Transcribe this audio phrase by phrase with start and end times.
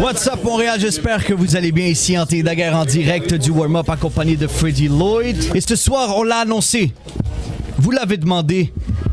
[0.00, 3.90] What's up Montréal, j'espère que vous allez bien ici en Daguerre en direct du warm-up
[3.90, 5.36] accompagné de Freddie Lloyd.
[5.56, 6.92] Et ce soir, on l'a annoncé.
[7.78, 8.72] Vous l'avez demandé.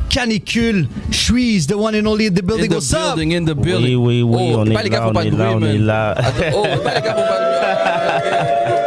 [0.09, 2.65] Canicule, Shreeze, the one and only in the building.
[2.65, 3.15] In the What's up?
[3.15, 3.95] building, in the building.
[3.95, 5.61] Oui, oui, oui, Oh, on, pas est les gars, là, on est là, bruit, on
[5.65, 5.85] est man.
[5.87, 6.11] là.
[6.11, 8.81] Attends, oh, pas les gars, faut pas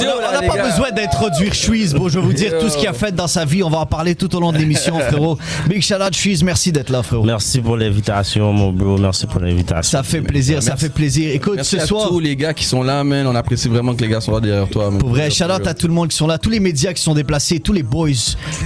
[0.00, 0.70] On n'a pas gars.
[0.70, 2.08] besoin d'introduire Shreeze, bro.
[2.08, 3.62] Je vais vous dire tout ce qu'il a fait dans sa vie.
[3.62, 5.38] On va en parler tout au long de l'émission, frérot.
[5.68, 7.24] Big shout out Shreeze, merci d'être là, frérot.
[7.24, 8.96] Merci pour l'invitation, mon bro.
[8.98, 9.98] Merci pour l'invitation.
[9.98, 11.34] Ça fait plaisir, ça fait plaisir.
[11.34, 13.26] Écoute, Merci ce à soir, tous les gars qui sont là, man.
[13.26, 14.90] On apprécie vraiment que les gars sont là derrière toi.
[14.90, 14.98] man.
[15.00, 17.02] Pour vrai, shout out à tout le monde qui sont là, tous les médias qui
[17.02, 18.08] sont déplacés, tous les boys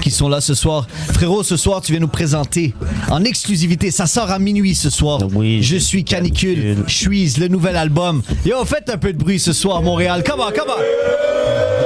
[0.02, 0.86] qui sont là ce soir.
[1.12, 2.74] Frérot, ce soir, tu viens nous présenter
[3.10, 3.90] en exclusivité.
[3.90, 5.20] Ça sort à minuit ce soir.
[5.34, 8.22] Oui, Je suis Canicule, suis le nouvel album.
[8.44, 10.22] Yo, faites un peu de bruit ce soir, Montréal.
[10.24, 11.15] Come on, come on.
[11.18, 11.85] Yeah.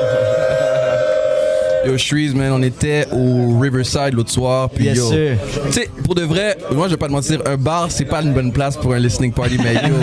[1.87, 4.69] Yo, Shreeze, man, on était au Riverside l'autre soir.
[4.69, 7.57] Puis Yes, yo, tu sais, pour de vrai, moi je vais pas te mentir, un
[7.57, 9.95] bar c'est pas une bonne place pour un listening party, mais yo,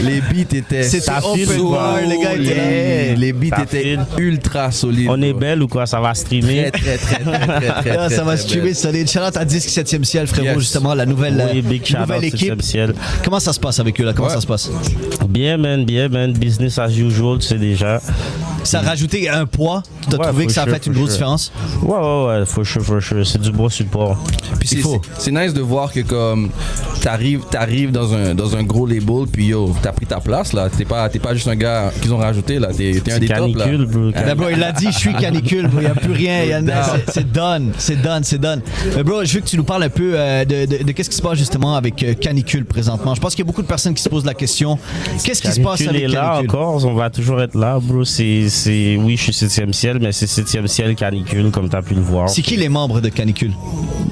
[0.04, 4.72] les beats étaient C'était ça open bar, les gars étaient les, les beats étaient ultra
[4.72, 5.08] solides.
[5.10, 5.86] On est belle ou quoi?
[5.86, 6.70] Ça va streamer?
[6.72, 7.96] Très très très très très.
[7.96, 9.08] Très, ça va streamer solide.
[9.08, 10.58] Shout out à Disque 7e ciel, frérot, Yes.
[10.58, 12.54] justement, la nouvelle, Oui, big nouvelle équipe.
[12.54, 12.94] 7e ciel.
[13.24, 14.12] Comment ça se passe avec eux là?
[14.14, 14.34] Comment Ouais.
[14.34, 14.68] ça se passe?
[15.28, 16.32] Bien, man, bien, man.
[16.32, 18.00] Business as usual, tu sais déjà.
[18.68, 19.82] Ça a rajouté un poids.
[20.08, 21.12] Tu as Ouais, trouvé que ça a sure, fait une grosse sure.
[21.14, 21.52] différence?
[21.82, 23.26] Ouais, ouais, ouais, for sure, for sure.
[23.26, 24.16] C'est du bon support.
[24.58, 25.00] Puis Il c'est- faut.
[25.16, 26.50] c'est- C'est nice de voir que comme
[27.02, 30.68] t'arrives t'arrives dans un dans un gros label puis yo t'as pris ta place là
[30.74, 33.20] t'es pas t'es pas juste un gars qu'ils ont rajouté là t'es t'es un C'est
[33.20, 33.64] des tops là.
[33.66, 34.34] canicule, bro.
[34.36, 35.80] Bro, il l'a dit, je suis canicule, bro.
[35.80, 36.66] Il n'y a plus rien.
[36.68, 37.72] a- c'est- C'est done.
[37.78, 38.60] C'est done, c'est done.
[38.96, 41.10] Mais bro, je veux que tu nous parles un peu euh, de, de- de qu'est-ce
[41.10, 43.14] qui se passe justement avec euh, canicule présentement.
[43.14, 44.78] Je pense qu'il y a beaucoup de personnes qui se posent la question.
[45.24, 46.50] Qu'est-ce qui se passe Canicule avec est là canicule?
[46.50, 48.04] encore, on va toujours être là, bro.
[48.04, 51.94] C'est, c'est, oui, je suis 7 ciel, mais c'est 7 ciel canicule, comme t'as pu
[51.94, 52.28] le voir.
[52.28, 53.52] C'est qui les membres de canicule?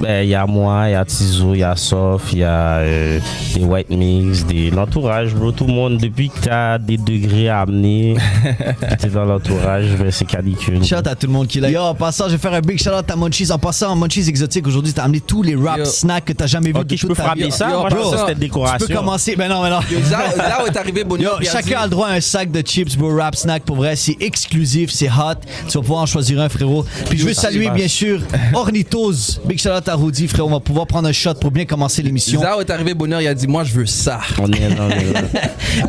[0.01, 2.43] Ben, il y a moi, il y a Tizo, il y a Sof, il y
[2.43, 3.19] a euh,
[3.55, 5.51] des White Mix, des, l'entourage, bro.
[5.51, 8.15] Tout le monde, depuis que t'as des degrés à amener,
[8.89, 10.83] que t'es dans l'entourage, ben, c'est canicule.
[10.85, 11.69] Shout out à tout le monde qui est là.
[11.69, 13.51] Yo, en passant, je vais faire un big shout out à Munchies.
[13.51, 15.85] En passant, Munchies Exotique, aujourd'hui, t'as amené tous les rap Yo.
[15.85, 17.51] snacks que t'as jamais vu Ok, de je toute peux ta frapper vie.
[17.51, 18.87] ça, Yo, moi, je bro, c'était Tu décoration.
[18.87, 19.35] peux commencer.
[19.35, 19.79] Ben non, mais non.
[19.91, 22.61] Yo, Zao, Zao est arrivé bonheur Yo, chacun a le droit à un sac de
[22.61, 23.63] chips, bro, rap snack.
[23.63, 25.35] Pour vrai, c'est exclusif, c'est hot.
[25.67, 26.85] Tu vas pouvoir en choisir un, frérot.
[27.09, 28.19] Puis je veux saluer, bien sûr,
[28.53, 29.41] Ornithose.
[29.45, 30.47] Big shout out à Rudy, frérot.
[30.49, 32.39] On va pouvoir prendre un shot pour bien commencer l'émission.
[32.41, 34.89] Zao est arrivé bonheur il a dit moi je veux ça On est là, on
[34.89, 35.21] est là.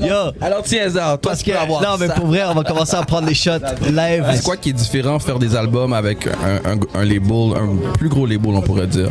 [0.07, 2.15] Yo, alors tiens Zao toi parce tu que, peux avoir non, mais ça.
[2.15, 3.51] pour vrai, on va commencer à prendre les shots
[3.91, 4.25] live.
[4.35, 8.09] c'est quoi qui est différent faire des albums avec un, un, un label un plus
[8.09, 9.11] gros label on pourrait dire?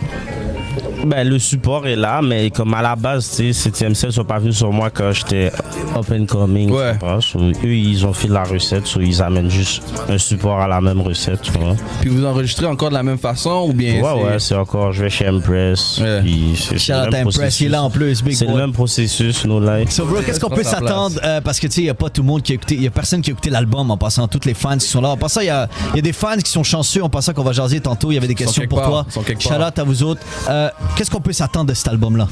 [1.09, 4.23] Ben, le support est là, mais comme à la base, tu sais, 7 ciel sont
[4.23, 5.51] pas venus sur moi quand j'étais
[5.95, 6.69] up and coming.
[6.71, 6.93] Ouais.
[7.21, 10.81] So, eux, ils ont fait la recette, so, ils amènent juste un support à la
[10.81, 11.75] même recette, tu vois.
[12.01, 14.91] puis vous enregistrez encore de la même façon ou bien Ouais, c'est- ouais, c'est encore,
[14.91, 15.99] je vais chez Empress.
[16.01, 16.21] Ouais.
[16.21, 18.73] puis c'est- c'est Shout out Impress, il est là en plus, big C'est le même
[18.73, 19.89] processus, nos lives.
[19.91, 22.09] So bro, qu'est-ce qu'on peut s'attendre euh, parce que tu sais, il y a pas
[22.09, 23.97] tout le monde qui a écouté, il y a personne qui a écouté l'album en
[23.97, 25.09] passant, toutes les fans qui sont là.
[25.09, 27.33] En passant, il y a, il y a des fans qui sont chanceux en passant
[27.33, 29.23] qu'on va jaser tantôt, il y avait des questions pour part, toi.
[29.39, 30.21] Shout out à vous autres.
[30.49, 32.27] Euh, qu'est-ce qu'on peut s'attendre de cet album là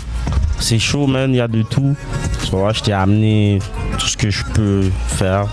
[0.59, 1.95] C'est chaud, man, il y a de tout.
[2.73, 3.59] Je t'ai amené
[3.99, 5.45] tout ce que je peux faire,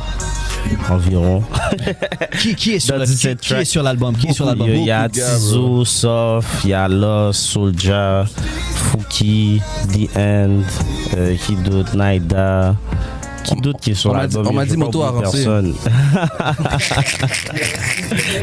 [0.91, 1.43] environ.
[2.41, 3.67] qui, qui est sur Dans le- 17 qui, qui est tracks.
[3.67, 4.17] sur l'album?
[4.17, 4.69] Qui est sur l'album?
[4.71, 8.25] Il y a Tizo, Sof, il y a Lost, Soulja,
[8.75, 9.61] Fouki,
[9.93, 10.61] The End,
[11.17, 12.77] euh, qui d'autre, Naida.
[13.45, 15.45] Qui d'autre qui est sur on m'a dit- l'album on m'a dit Moto Avancé.
[15.45, 15.75] personnes.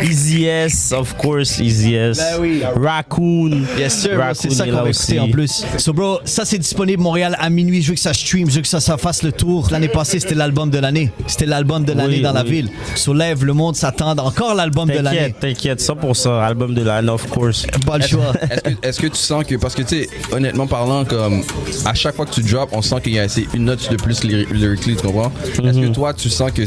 [0.03, 2.17] Easy S, of course, Easy S.
[2.17, 2.61] Ben oui.
[2.75, 3.63] Raccoon.
[3.77, 5.65] Yes sir, c'est ça est qu'on va écouter en plus.
[5.77, 7.81] So bro, ça c'est disponible Montréal à minuit.
[7.81, 9.67] Je veux que ça stream, je veux que ça, ça fasse le tour.
[9.71, 11.11] L'année passée c'était l'album de l'année.
[11.27, 12.49] C'était l'album de l'année Oui, dans la oui.
[12.49, 12.69] ville.
[12.95, 15.33] So lève, le monde s'attend encore l'album de l'année.
[15.39, 15.41] T'inquiète,
[15.79, 17.65] t'inquiète, 100% album de l'année, of course.
[17.85, 18.33] Pas le choix.
[18.49, 21.43] Est-ce que, est-ce que tu sens que parce que tu sais honnêtement parlant comme
[21.85, 23.95] à chaque fois que tu drops on sent qu'il y a c'est une note de
[23.95, 24.47] plus lyri-
[24.89, 25.31] lyrically tu comprends
[25.69, 25.89] est-ce Mhm.
[25.89, 26.61] que toi tu sens que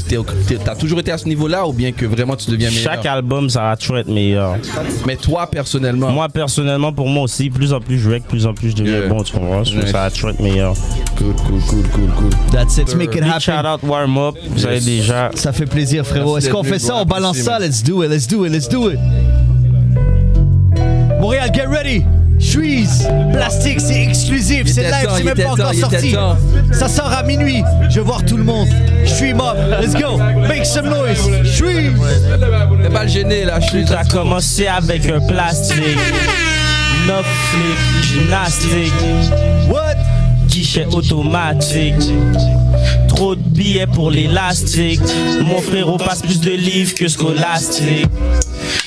[0.65, 2.83] t'as toujours été à ce niveau là ou bien que vraiment tu deviens meilleur?
[2.95, 4.57] Chaque album, ça va toujours être meilleur.
[5.07, 6.11] mais toi personnellement?
[6.11, 8.99] Moi, personnellement, pour moi aussi, plus en plus je rec, plus en plus je deviens
[8.99, 9.09] Yeah.
[9.09, 9.65] bon, tu comprends?
[9.65, 10.75] Ça va toujours être meilleur.
[11.17, 13.75] cool cool cool cool cool That's it, make it Big shout happen.
[13.75, 14.35] out, warm up.
[14.51, 15.31] Vous savez déjà.
[15.35, 16.39] Ça fait plaisir frérot.
[16.39, 17.59] Est-ce qu'on fait ça, on balance ça?
[17.59, 18.99] Let's do it, let's do it, let's do it.
[21.21, 22.05] Montréal, get ready.
[22.53, 26.15] Shreeze, plastique, c'est exclusif, c'est live, c'est même pas encore sorti.
[26.71, 27.63] Ça sort à minuit.
[27.89, 28.69] Je veux voir tout le monde.
[29.07, 30.19] Stream up, let's go.
[30.19, 31.19] Make some noise.
[31.47, 31.95] Shreeze.
[32.83, 35.79] t'es pas le gêné là je suis Ça a commencé avec un plastique.
[37.07, 38.93] Neuf flips, gymnastique.
[39.71, 39.97] What?
[40.47, 41.95] Guichet automatique.
[43.09, 45.01] Trop de billets pour l'élastique.
[45.43, 48.09] Mon frérot passe plus de livres que scolastique.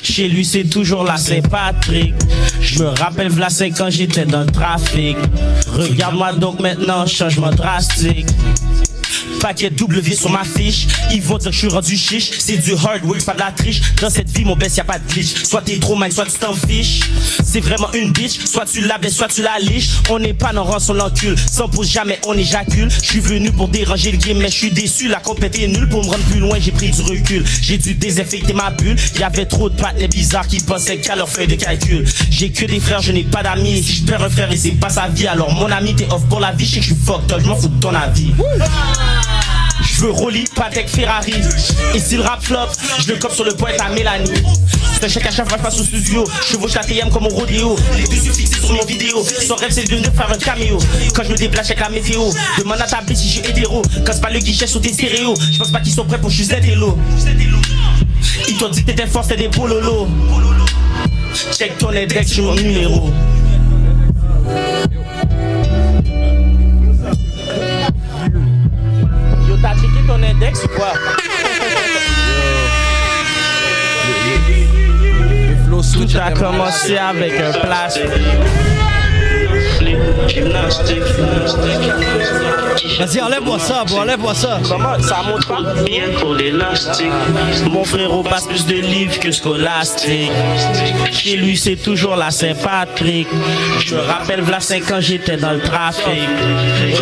[0.05, 2.13] Chez lui, c'est toujours la Saint-Patrick.
[2.61, 5.17] Je me rappelle Vlasin quand j'étais dans le trafic.
[5.73, 8.27] Regarde-moi donc maintenant, changement drastique.
[9.45, 10.87] Paquet W sur ma fiche.
[11.13, 12.31] Ils vont dire que je suis rendu chiche.
[12.39, 13.79] C'est du hard work, pas de la triche.
[14.01, 15.43] Dans cette vie, mon best, y a pas de glitch.
[15.43, 17.01] Soit t'es trop mal, soit tu t'en fiches.
[17.43, 18.43] C'est vraiment une bitch.
[18.43, 19.89] Soit tu la blesses, soit tu la liches.
[20.09, 21.35] On n'est pas dans rançon l'encul.
[21.37, 22.89] Sans jamais, on éjacule.
[22.89, 25.09] Je suis venu pour déranger le game, mais je suis déçu.
[25.09, 25.89] La compète est nulle.
[25.89, 27.45] Pour me rendre plus loin, j'ai pris du recul.
[27.61, 28.97] J'ai dû désinfecter ma bulle.
[29.19, 32.03] Y avait trop de pattes bizarres qui pensaient qu'à leur feuille de calcul.
[32.31, 33.83] J'ai que des frères, je n'ai pas d'amis.
[33.83, 36.25] Si je perds un frère et c'est pas sa vie, alors mon ami t'es off
[36.29, 36.65] pour la vie.
[36.65, 38.31] Je que je suis fucked up, je m'en fous de ton avis.
[39.95, 41.33] Je veux Rolly, Patek, Ferrari.
[41.93, 42.67] Et si le rap flop,
[42.99, 44.29] je le cope sur le poète à Mélanie.
[44.93, 46.25] C'est un chèque à chaque fois, je passe au studio.
[46.41, 47.77] Je chevauche la TM comme au rodéo.
[47.95, 49.23] Les deux yeux fixés sur mon vidéo.
[49.23, 50.79] Son rêve, c'est de venir faire un caméo.
[51.13, 53.83] Quand je me déplace avec la météo, demande à ta bitch si j'ai hétéro.
[54.05, 56.29] Quand c'est pas le guichet sur tes stéréos, je pense pas qu'ils sont prêts pour
[56.29, 56.97] juste et l'eau.
[58.49, 60.09] Ils t'ont dit que t'étais fort, c'était des bololos.
[61.53, 63.11] Check ton index, je suis mon numéro.
[70.45, 70.93] Index ou quoi?
[75.93, 77.51] Tout a commencé avec un
[79.95, 80.81] place.
[82.99, 84.59] Vas-y, enlève-moi ça, bro, enlève-moi ça.
[84.67, 85.61] Comment ça monte pas?
[85.83, 87.11] Bien pour l'élastique.
[87.69, 90.31] Mon frérot passe plus de livres que scolastique.
[91.11, 93.27] Chez lui, c'est toujours la Saint-Patrick.
[93.85, 96.29] Je me rappelle, v'là 5 ans, j'étais dans le trafic.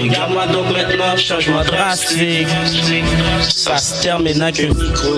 [0.01, 2.47] Regarde-moi donc maintenant, changement drastique.
[3.41, 5.17] Ça se termine avec un micro.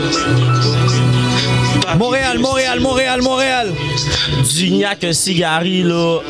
[1.98, 3.74] Montréal, Montréal, Montréal, Montréal.
[4.54, 6.22] Du gnac, un cigarrillo.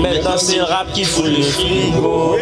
[0.00, 2.36] Maintenant, c'est le rap qui fout le frigo.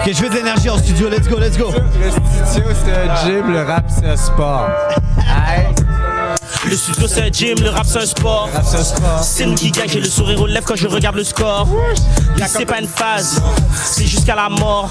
[0.00, 1.70] Ok, je veux de l'énergie en studio, let's go, let's go.
[1.70, 4.68] Le studio, c'est un gym, le rap, c'est un sport.
[6.68, 8.50] Le studio, c'est un gym, le rap, c'est un sport.
[8.52, 9.22] rap, c'est un sport.
[9.22, 11.68] C'est nous qui gagne, j'ai le sourire aux lèvres quand je regarde le score.
[12.46, 13.42] C'est pas une phase,
[13.84, 14.90] c'est jusqu'à la mort.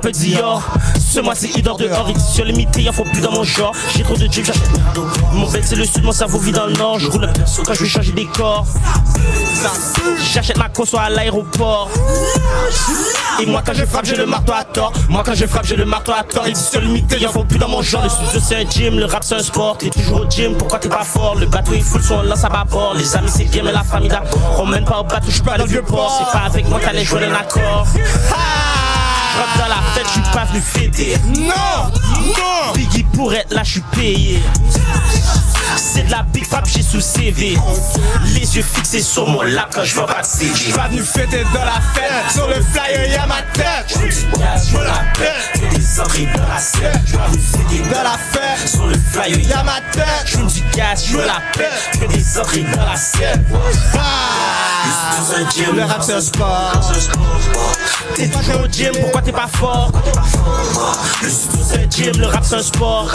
[0.00, 0.62] Peu Dior.
[0.98, 3.72] Ce mois c'est Idor dehors, édition limitée, y'en faut plus dans mon genre.
[3.94, 4.70] J'ai trop de chips, j'achète
[5.32, 6.98] Mon bête c'est le sud, mon cerveau vit dans le nord.
[6.98, 7.30] Je roule
[7.64, 8.66] quand je vais changer des corps.
[10.34, 11.88] J'achète ma conso à l'aéroport.
[13.40, 14.92] Et moi quand je frappe, j'ai le marteau à tort.
[15.08, 16.46] Moi quand je frappe, j'ai le marteau à tort.
[16.46, 18.02] Édition limitée, y'en faut plus dans mon genre.
[18.02, 19.78] Le studio c'est un gym, le rap c'est un sport.
[19.78, 21.36] T'es toujours au gym, pourquoi t'es pas fort?
[21.36, 22.94] Le bateau est full, son lance à bâbord.
[22.94, 24.60] Les amis c'est bien, mais la famille d'abord.
[24.60, 26.12] On mène pas au bateau, je pas le vieux port.
[26.18, 27.86] C'est pas avec moi qu'allais jouer un accord.
[27.94, 31.16] Je rentre dans la fête, je suis pas venu fêter.
[31.36, 31.90] Non,
[32.24, 32.72] non.
[32.74, 34.42] Biggie pour être là, je suis payé.
[35.76, 37.58] C'est de la big fab, j'ai sous CV.
[38.34, 40.54] Les yeux fixés sur mon lap quand je vois pas de.
[40.54, 43.86] J'suis pas venu fêter dans la fête, sur le flyer y'a ma tête.
[43.88, 47.02] Je me la pète, des entrées dans la scène.
[47.06, 50.06] Je vais vous fêter Dans la fête, sur le flyer, y'a ma tête.
[50.24, 53.44] Je fume du gaz, me la pète, fais des entrées dans la scène.
[53.94, 54.15] Ah,
[55.36, 56.80] un gym, le rap, c'est un sport.
[58.14, 59.92] T'es toujours au gym, pourquoi t'es pas fort?
[61.22, 63.10] Le studio c'est un gym, le rap c'est un sport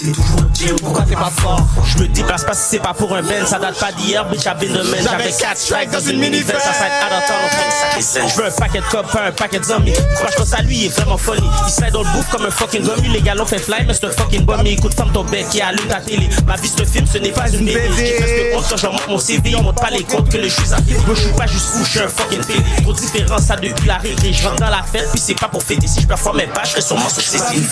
[0.00, 1.60] T'es toujours gym, pourquoi t'es pas fort.
[1.84, 4.46] Je me déplace pas si c'est pas pour un ben Ça date pas d'hier, bitch,
[4.46, 5.00] I've been the man.
[5.02, 9.26] J'avais 4 strikes dans une minivan Ça à scène Je veux un paquet de copains,
[9.26, 9.92] un paquet de zombies.
[9.92, 11.46] Pourquoi je pense à lui, il est vraiment funny.
[11.66, 13.92] Il slide dans le bouffe comme un fucking gummy Les gars l'ont fait fly, mais
[13.92, 16.30] c'est un fucking bummy Écoute, ferme ton bec et allume ta télé.
[16.46, 17.90] Ma vie un film, ce n'est pas une BD.
[17.98, 20.48] J'ai presque honte quand je remonte mon CV On montre pas les comptes que le
[20.48, 22.98] suis à Bro, je suis pas juste fou, je suis un fucking PD Trop de
[22.98, 25.86] différence, ça depuis la récré Je rentre dans la fête, puis c'est pas pour fêter.
[25.86, 27.68] Si je performe pas, je serai sûrement sur Cécile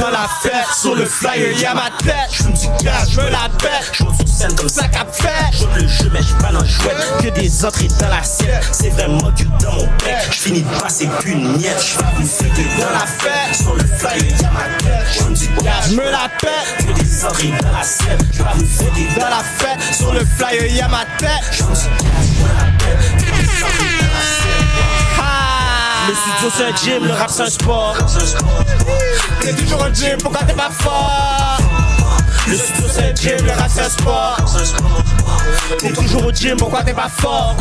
[0.00, 2.30] Dans la fête, sur le flyer ma tête.
[2.30, 5.12] Je fume du gaz, Je me la pète, je sur scène comme ça sac à
[5.12, 5.28] fait.
[5.52, 6.94] Je le jeu, mais je pas dans le jouet.
[7.20, 10.28] Que des entrées dans la sienne, c'est vraiment que dans mon bec.
[10.30, 11.82] Je finis de passer plus une miette.
[11.84, 13.54] Je vais vous fêter dans la fête.
[13.54, 15.06] Sur le flyer, y'a ma tête.
[15.12, 18.42] Je fume du gaz, Je me la pète, Que des entrées dans la sienne, je
[18.42, 21.30] vais vous fêter dans la fête, sur le flyer y'a ma tête.
[21.52, 23.41] Je du gaz, je me la pète.
[26.08, 27.96] Le studio c'est un gym, le rap c'est un sport.
[29.40, 31.58] t'es toujours au gym, pourquoi t'es pas fort?
[32.48, 34.36] Le studio c'est un gym, le rap c'est un sport.
[35.78, 37.56] T'es toujours au gym, pourquoi t'es pas fort?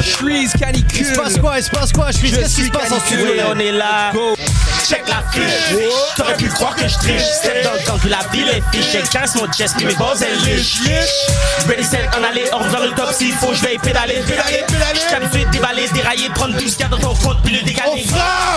[0.00, 1.06] Shreeze Il canicule.
[1.06, 2.10] se passe quoi, il se passe quoi?
[2.10, 4.12] Je suis, qu'est-ce qui se passe en studio on est là.
[4.88, 5.76] Check la fiche.
[6.16, 7.22] T'aurais pu croire que je triche.
[7.22, 8.92] Step dans le temps que la ville est fiche.
[8.92, 10.80] J'ai 15 mon chest, puis mes balls elles liche.
[11.68, 14.22] Ready set, en aller, hors vers le top s'il faut, je vais y pédaler.
[14.94, 18.06] J'suis habitué de déballer, dérailler, prendre 12 cas dans ton compte, puis le dégaler.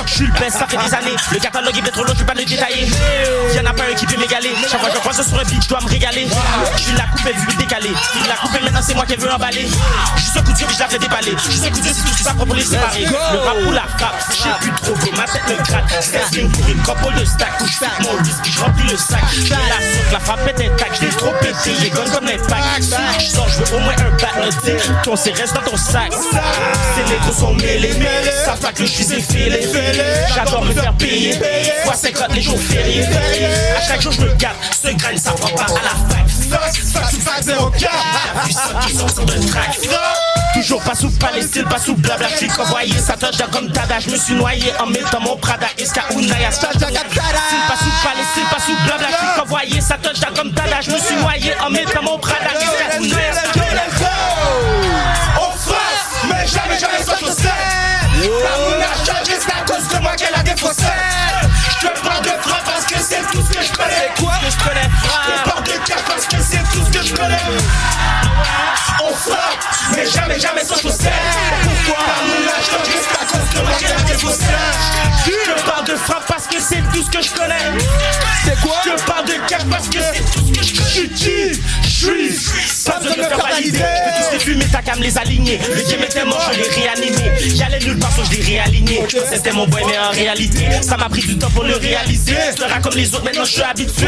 [0.05, 1.15] Je suis le best, ça fait des années.
[1.31, 2.87] Le catalogue il est trop long, je pas le détailler.
[3.55, 4.51] Y'en a pas un qui peut m'égaler.
[4.69, 6.27] Chaque fois que je crois sur un beat, je dois me régaler.
[6.77, 7.89] Je suis la coupée du décalé.
[8.15, 9.67] Il la coupée, maintenant c'est moi qui veux emballer.
[10.15, 11.35] Juste un coup de Dieu, puis je la fais déballer.
[11.49, 13.05] Juste un coup de Dieu, c'est tout ce qui va pour les séparer.
[13.05, 15.91] Le rap ou la frappe, je sais plus trop ma tête me gratte.
[16.27, 17.61] Stretching pour une couple de stack.
[17.61, 19.19] Où je fais mon risque, puis je remplis le sac.
[19.31, 21.01] Je la saute, la frappe est intacte.
[21.01, 22.83] L'ai trop pété, j'ai gonne comme l'impact.
[23.19, 24.77] Je sors, je veux au moins un noté.
[25.03, 26.11] Ton C reste dans ton sac.
[26.11, 27.93] C'est les gros sont mêlés.
[28.45, 29.67] Ça fait que je suis effilé.
[30.33, 31.39] J'adore me faire payer.
[31.83, 33.05] Fois 50 les jours fériés.
[33.77, 34.55] À chaque jour, je me gâte.
[34.71, 36.21] Ce grain, ça prend pas à la fac.
[36.51, 39.79] La puissance qui sort sur le track.
[40.61, 44.11] Toujours pas sous Palestine, pas sous blabla, je suis convoyé, ça touche comme Tada, je
[44.11, 46.87] me suis noyé en mettant mon Prada, Iska Unaya, Style pas sous
[48.03, 51.55] Palestine, pas sous blabla, je suis convoyé, ça touche comme Tada, je me suis noyé
[51.65, 53.31] en mettant mon Prada, Iska Unaya,
[55.39, 57.49] On frappe, mais jamais, jamais sans chaussettes.
[58.79, 60.85] La changé, c'est à cause de moi qu'elle a défaussé.
[61.81, 64.11] Je te parle de frappe parce que c'est tout ce que je connais.
[64.19, 64.89] quoi que je connais,
[65.25, 67.41] Je parle de cap parce que c'est tout ce que je connais.
[69.03, 71.11] On frappe, mais jamais, jamais sans chaussettes.
[71.85, 72.05] Pourquoi
[73.63, 74.45] moi qu'elle a défaussé.
[75.25, 77.55] Je parle de frappe parce que c'est tout ce que je connais.
[78.45, 78.75] C'est quoi?
[78.85, 80.89] Je parle de cap parce que c'est tout ce que je connais.
[80.89, 82.85] Je suis Je suis.
[82.85, 83.77] Pas besoin de me faire valider.
[83.77, 85.59] Je peux tous les fumer, t'as qu'à me les aligner.
[85.59, 87.10] Le game était mort, je l'ai réanimé.
[89.09, 92.35] C'était mon boy, mais en réalité, ça m'a pris du temps pour le réaliser.
[92.51, 94.07] Je serai comme les autres, maintenant je suis habitué.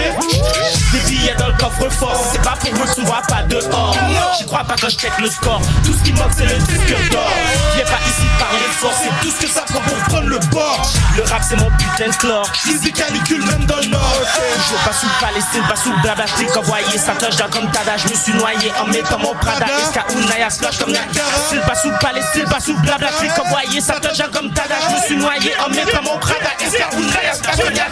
[0.91, 2.29] Des billets dans le coffre-fort.
[2.31, 3.97] C'est pas pour tu me vois pas dehors.
[4.38, 5.62] J'y crois pas quand je check le score.
[5.85, 7.31] Tout ce qui manque, c'est le disque d'or.
[7.75, 10.91] Viens pas ici parler fort, c'est tout ce que ça prend pour prendre le bord.
[11.17, 12.50] Le rap, c'est mon putain de clore.
[12.65, 14.13] Ils y caniculent même dans le nord.
[14.13, 17.97] Je veux pas sous Palestine, pas sous blabla, t'ai envoyé ça touche dans comme Tada,
[17.97, 19.65] je me suis noyé en mettant mon Prada,
[20.09, 21.29] Unaya, slush comme Niagara?
[21.47, 24.95] Style pas sous Palestine, pas sous blabla, t'ai envoyé ça touche dans comme Tada, je
[24.95, 26.51] me suis noyé en mettant mon Prada,
[26.97, 27.89] Unaya, slush comme Niagara.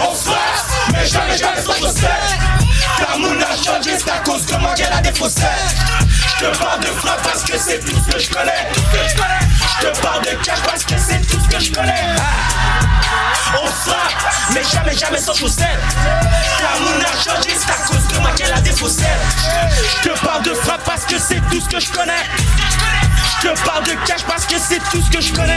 [0.00, 2.42] On frappe, mais jamais, jamais sans chaussettes.
[2.98, 5.42] La changé, c'est à cause moi qu'elle a défaussé.
[6.38, 8.68] Je te parle de frappe parce que c'est tout ce que je connais.
[9.80, 12.06] Je te parle de cash parce que c'est tout ce que je connais.
[13.60, 15.66] On frappe, Mais jamais, jamais sans chaussettes.
[16.62, 19.04] la moule a changé, c'est à cause de moi qu'elle a défaussé.
[20.02, 22.22] Je te parle de frappe parce que c'est tout ce que je connais.
[23.42, 25.56] Je parle de cash parce que c'est tout ce que je connais.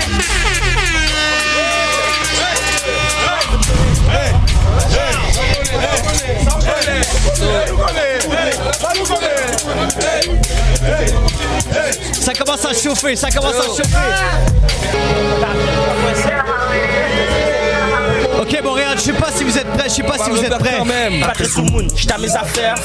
[12.14, 13.84] Ça commence à chauffer, ça commence à chauffer.
[18.48, 20.56] Ok Montréal, je sais pas si vous êtes prêts, je sais pas si vous êtes
[20.60, 20.76] prêts.
[20.78, 21.20] quand même.
[21.22, 22.76] Pas très sous moon, j'étais à mes affaires.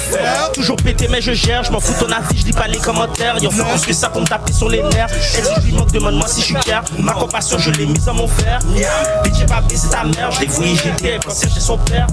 [0.55, 1.63] Toujours pété, mais je gère.
[1.65, 3.37] Je m'en fous ton affiche, je lis pas les commentaires.
[3.43, 5.09] Y'en faut plus que ça pour me taper sur les nerfs.
[5.11, 6.83] Et si je lui manque, demande-moi si je suis clair.
[6.99, 8.59] Ma compassion, je l'ai mise dans mon fer.
[9.23, 10.31] Bitch, pas baisé ta mère.
[10.31, 12.07] Je l'ai fouillé, j'étais pensé chez son père.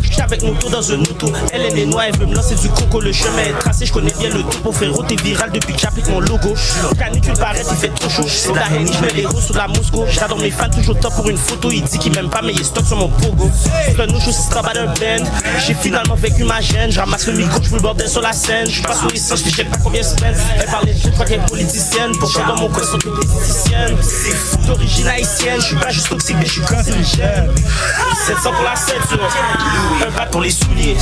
[0.00, 1.30] J'étais avec mon tour dans un auto.
[1.52, 3.00] Elle, elle est noire, elle veut me lancer du coco.
[3.00, 4.72] Le chemin est tracé, je connais bien le topo.
[4.72, 6.54] Frérot, t'es viral depuis que j'applique mon logo.
[6.98, 8.24] Canicule paraît, il fait trop chaud.
[8.26, 10.04] C'est la haine, je mets les roues sous la Moscou.
[10.08, 11.70] J'adore mes fans, toujours top pour une photo.
[11.70, 13.50] Il dit qu'il m'aime pas, mais il stocke sur mon pogo.
[13.86, 15.30] C'est pas d'un band.
[15.66, 16.90] J'ai finalement vécu ma gêne.
[16.90, 18.68] Je ramasse le micro, je me bordel sur la scène.
[18.68, 20.36] Je passe au licence, je sais pas combien de semaines.
[20.58, 22.12] Elle parlait de toi qu'elle est politicienne.
[22.18, 23.96] Pourquoi dans mon coin sont toutes politiciennes
[24.66, 25.60] d'origine haïtienne.
[25.60, 27.50] Je suis pas juste toxique, mais je suis cancérigène.
[28.26, 29.28] 700 pour la ceinture,
[30.06, 30.96] un bat pour les souliers,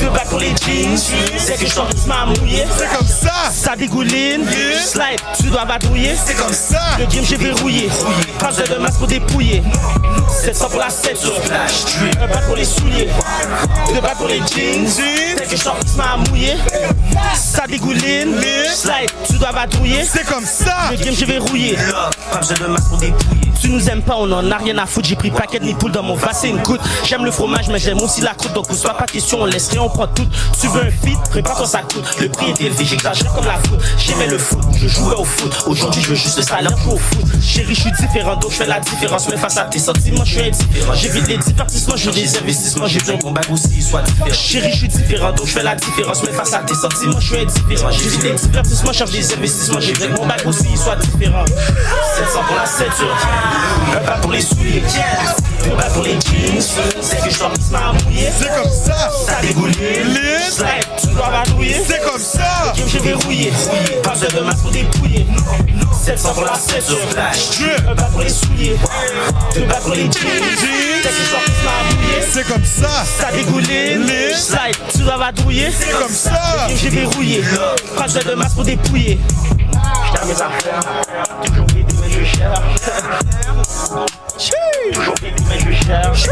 [0.00, 0.96] deux bats pour les jeans.
[1.36, 2.64] C'est que je t'en m'a mouillé.
[2.76, 3.50] C'est comme ça.
[3.52, 4.44] Ça dégouline,
[4.84, 6.14] slide, tu dois vadrouiller.
[6.24, 6.80] C'est comme ça.
[6.98, 7.88] Le game j'ai verrouillé,
[8.38, 9.62] pas de masque pour dépouiller.
[10.40, 11.34] 700 pour la ceinture,
[12.18, 13.08] un bat pour les souliers,
[13.92, 14.88] deux bats pour les jeans.
[14.88, 16.54] C'est que je t'en m'a mouillé.
[17.34, 18.40] Ça dégouline,
[18.74, 20.02] slide, tu dois vadrouiller.
[20.04, 20.90] C'est comme ça.
[20.90, 21.14] Le game
[22.30, 23.50] pas besoin de masque pour dépouiller.
[23.60, 25.08] Tu nous aimes pas, on en a rien à foutre.
[25.08, 26.80] J'ai pris paquet de poules dans mon vase, c'est une goutte.
[27.04, 28.54] J'aime le fromage, mais j'aime aussi la croûte.
[28.54, 30.26] Donc, pose pas de question, on laisse rien, on prend tout.
[30.58, 32.04] Tu veux un feat, prépare quand ça coûte.
[32.20, 33.78] Le prix est élevé, j'exagère comme la foot.
[33.98, 35.64] J'aimais le foot, je jouais au foot.
[35.66, 37.26] Aujourd'hui, je veux juste le salaire pour au foot.
[37.42, 39.28] Chérie, je suis différent, donc je fais la différence.
[39.28, 40.94] Mais face à tes sentiments, je indifférent.
[40.94, 42.86] J'évite les divertissements, je des investissements.
[42.86, 44.30] J'ai besoin que mon bague aussi soit différent.
[44.32, 46.22] Chérie, je suis différent, donc je fais la différence.
[46.22, 47.90] Mais face à tes sentiments, je suis indifférent.
[47.90, 49.80] J'évite les divertissements, je cherche des investissements.
[49.80, 51.44] J'ai besoin que mon bague aussi soit différent.
[52.16, 53.16] 700 pour la ceinture,
[53.92, 54.82] un pas pour les souliers,
[55.64, 56.60] deux bas pour les jeans.
[57.00, 58.28] C'est que je t'en m'a mouillé.
[58.38, 59.10] C'est comme ça.
[59.26, 60.56] Ça Lisse.
[60.56, 61.76] slide, tu dois vadrouiller.
[61.86, 62.72] C'est comme ça.
[62.76, 63.52] Game, j'ai verrouillé.
[64.02, 65.26] Pas de masque pour dépouiller.
[66.02, 66.98] 700 pour la ceinture.
[67.88, 68.76] Un bas pour les souliers.
[69.54, 70.19] Deux bas pour les jeans.
[72.32, 73.04] C'est comme ça.
[73.04, 74.06] Ça dégouline.
[74.34, 75.70] Slide, tu dois vadrouiller.
[75.70, 76.68] C'est comme ça.
[76.76, 77.42] J'ai verrouillé.
[78.00, 79.18] Besoin de masque pour dépouiller.
[80.12, 80.80] J'garde mes affaires.
[81.44, 82.60] Toujours pété, mais je cherche.
[84.92, 86.28] Toujours pété, mais je cherche.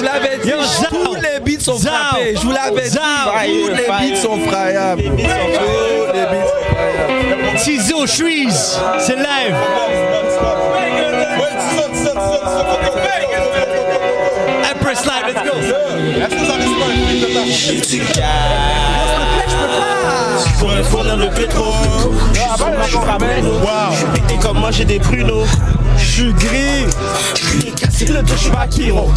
[0.00, 0.44] Vous l'avais- next?
[0.44, 1.04] Je vous l'avais dit.
[1.04, 1.92] Tous les beats sont Zao.
[1.92, 2.34] frappés.
[2.36, 2.88] Je vous l'avais dit.
[2.90, 3.02] Zao.
[3.46, 3.74] Tous les
[4.10, 5.02] beats sont frappables.
[5.02, 5.28] Tous les beats
[7.88, 9.54] sont Shreeze, c'est live.
[14.72, 15.54] Empress let's go.
[20.46, 21.72] Je pourrais fournir le pétro.
[22.32, 22.48] Je suis.
[23.92, 25.44] Je suis pété comme moi, j'ai des pruneaux.
[25.96, 26.86] Je suis gris.
[28.00, 29.10] Je suis cassé le dos, je suis pas Kiro.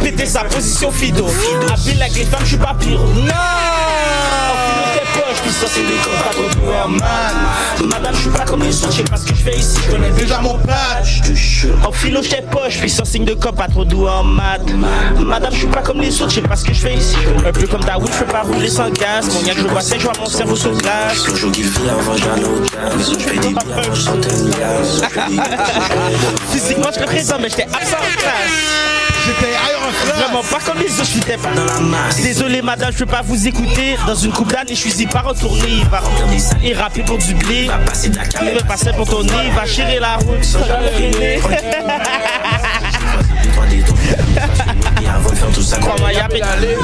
[0.00, 1.26] Péter sa position Fido.
[1.72, 3.04] Habile avec les femmes, pas pyro.
[3.14, 4.67] Non!
[5.42, 7.88] Puis ça c'est des pas trop doués en man.
[7.88, 9.78] Madame je suis pas comme les autres, je sais pas ce que je fais ici,
[9.84, 11.20] je connais déjà mon patch
[11.84, 14.72] En philo j'étais poche, puis sans signe de cop pas trop doux en maths.
[15.18, 17.16] Madame je suis pas comme les autres, je sais pas ce que je fais ici.
[17.46, 19.28] Un peu comme Daoud, je peux pas rouler sans gaz.
[19.34, 21.22] Mon gars je vois c'est, je vois mon cerveau sur glace.
[21.24, 24.52] Toujours qu'il vit avant j'en aucun Je fais des biens pour sauter une
[26.50, 29.52] Physiquement je présent mais j'étais absent en classe J'étais.
[30.16, 33.06] Vraiment pas comme les autres, je suis pas dans la masse Désolé madame, je peux
[33.06, 36.02] pas vous écouter Dans une coupe d'années, je suis pas retourné Il va
[36.62, 39.32] et rapper pour du blé Va passer de la Il veut passer pour ton nez,
[39.46, 41.40] il va chirer la route sans jamais
[45.08, 46.76] avant de faire tout ça Crois-moi, y'a pédalé.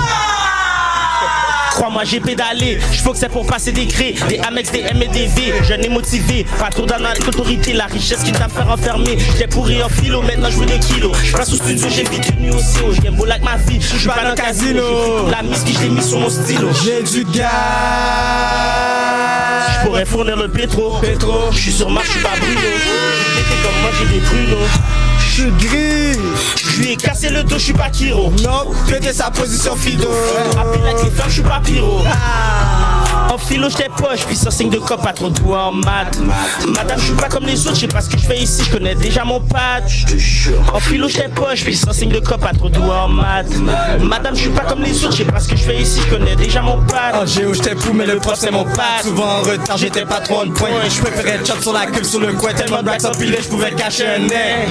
[1.70, 2.78] Crois-moi, j'ai pédalé.
[2.92, 5.54] Je que c'est pour passer des crés, des Amex, des M et des V.
[5.62, 9.18] Jeune et motivé, pas trop d'autorité, la richesse qui t'a fait enfermer.
[9.38, 11.16] J'ai pourri en philo, maintenant je veux des kilos.
[11.22, 12.92] Je passe au studio, j'ai vite une nuit aussi haut.
[12.92, 15.28] J'aime beau like ma fille, je suis pas dans le casino.
[15.30, 16.68] La mise qui je l'ai mis sur mon stylo.
[16.84, 17.44] J'ai du gaz.
[19.74, 20.98] Je pourrais fournir le pétro.
[21.00, 21.50] Pétro.
[21.52, 22.60] Je suis sur marche, je suis pas Bruno.
[22.60, 25.03] Je pété comme moi, j'ai des pruneaux.
[25.36, 26.18] Je suis gris.
[26.56, 28.30] Je lui ai cassé le dos, je suis pas Kiro.
[28.44, 30.08] Non, péter sa position Fido.
[30.56, 32.02] Appelle les femmes, je suis pas pyro.
[33.30, 36.18] En philo, j'étais poche, puis sans signe de cop, pas trop doux en maths.
[36.68, 38.62] Madame, je suis pas comme les autres, je sais pas ce que je fais ici,
[38.64, 40.04] je connais déjà mon patch.
[40.72, 43.54] En philo, j'étais poche, puis sans signe de cop, pas trop doux en maths.
[44.00, 46.00] Madame, je suis pas comme les autres, je sais pas ce que je fais ici,
[46.04, 47.28] je connais déjà mon En patch.
[47.34, 49.02] géo, j'étais fou, mais le prof c'est mon pad.
[49.02, 50.68] Souvent en retard, j'étais pas trop on point.
[50.88, 52.52] Je préférais chop sur la queue, sur le coin.
[52.52, 54.66] Tellement de racks empilés, je pouvais cacher un nez.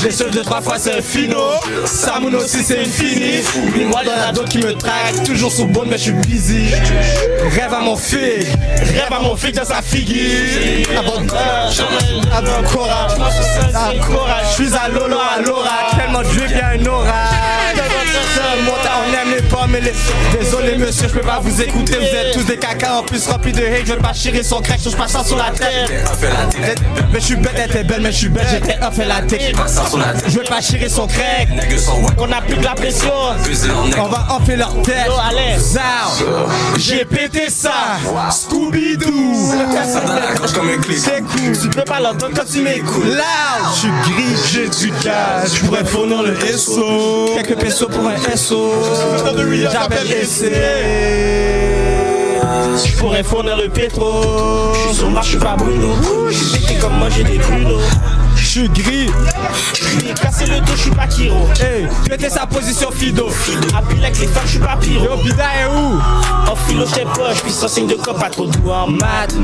[0.00, 1.38] J'ai seul deux, trois fois, c'est un fino.
[1.84, 3.42] Samoun aussi, c'est infini.
[3.76, 5.22] Mais moi, y'en a d'autres qui me traquent.
[5.24, 6.66] Toujours sous bonne, mais je suis busy.
[7.60, 8.46] Rêve à mon fig.
[8.78, 10.88] Rêve à mon fig dans sa figure.
[10.96, 11.68] Avant Cora.
[14.48, 15.90] Je suis à Lolo, à Laura.
[15.94, 17.24] Tellement de vieux qu'il y a un aura.
[19.02, 19.92] On aime les pommes et les.
[20.38, 21.94] Désolé, monsieur, je peux pas vous écouter.
[21.94, 23.86] Vous êtes tous des caca en plus remplis de hate.
[23.86, 25.90] Je veux pas chier son crack, je passe sur la tête.
[27.12, 29.22] Mais je suis bête, elle était belle, mais je suis bête, j'étais off et la
[29.22, 29.54] tête.
[30.26, 31.48] Je veux pas chier son crack.
[32.18, 33.12] On a plus de la pression.
[33.98, 35.10] On va enfiler leur tête.
[36.76, 37.98] J'ai pété ça.
[38.30, 39.54] Scooby-Doo.
[40.96, 41.58] C'est cool.
[41.60, 43.04] Tu peux pas l'entendre quand tu m'écoutes.
[43.04, 43.20] Loud.
[43.74, 45.54] Je suis gris, j'ai du gaz.
[45.54, 47.30] Je pourrais fournir le SO.
[47.34, 48.72] Quelques pesos pour un SO.
[49.72, 50.52] J'appelle SC.
[52.84, 54.72] Je pourrais fournir le pétro.
[54.74, 55.94] Je suis sur marche, je suis pas Bruno.
[56.52, 57.80] Pété comme moi, j'ai des pruneaux.
[58.52, 59.06] Je suis gris.
[60.20, 61.46] Cassé le dos, je suis pas Kiro.
[61.60, 63.28] Hey, péter sa position Fido.
[63.72, 65.04] Appelle avec les femmes, je suis pas pyro.
[65.04, 66.00] Yo, Bida est où?
[66.50, 69.36] En philo, j'étais poche, puis sans signe de cop, pas trop doux en maths.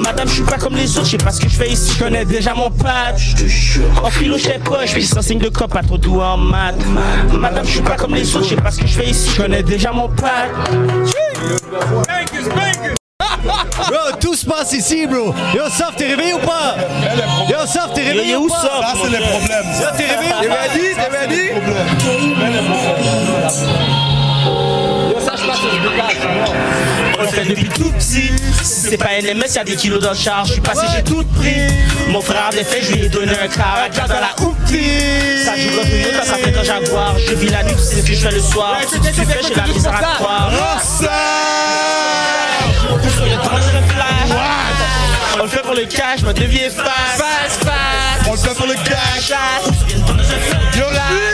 [0.00, 1.94] Madame, je suis pas comme les autres, je sais pas ce que je fais ici,
[1.98, 3.34] je connais déjà mon patch.
[4.00, 6.76] En philo, j'étais poche, puis sans signe de cop, pas trop doux en maths.
[7.32, 9.28] Madame, je suis pas comme les autres, je sais pas ce que je fais ici,
[9.34, 10.60] je connais déjà mon patch.
[13.44, 15.34] Bro, tout se passe ici, bro.
[15.54, 16.76] Yo, Soft, t'es réveillé ou pas?
[17.48, 18.54] Yo, Soft, t'es réveillé ou où pas?
[18.60, 18.68] ça?
[18.80, 19.66] Ça, c'est les problèmes.
[19.80, 20.54] Yo, t'es réveillé ou T'es pas?
[20.62, 20.94] ready?
[20.94, 22.52] T'es ready?
[27.18, 28.30] On le fait depuis tout petit.
[28.62, 31.66] C'est pas NMS, y'a des kilos dans le char, je suis passé, j'ai tout pris.
[32.08, 35.44] Mon frère des faits, je lui ai donné un car, un dans la houptie.
[35.44, 37.14] Ça joue comme Toyota, ça fait un Jaguar.
[37.18, 38.76] Je vis la nuit, sais ce que je fais le soir.
[38.90, 40.22] Tu fais, j'ai la misère à te
[43.10, 44.30] Sur le temps, je me flash.
[45.38, 46.88] On le fait pour le cash, ma deviens fast.
[47.16, 48.28] Fast, fast.
[48.28, 49.32] On le fait pour le cash.
[50.76, 51.31] Yo la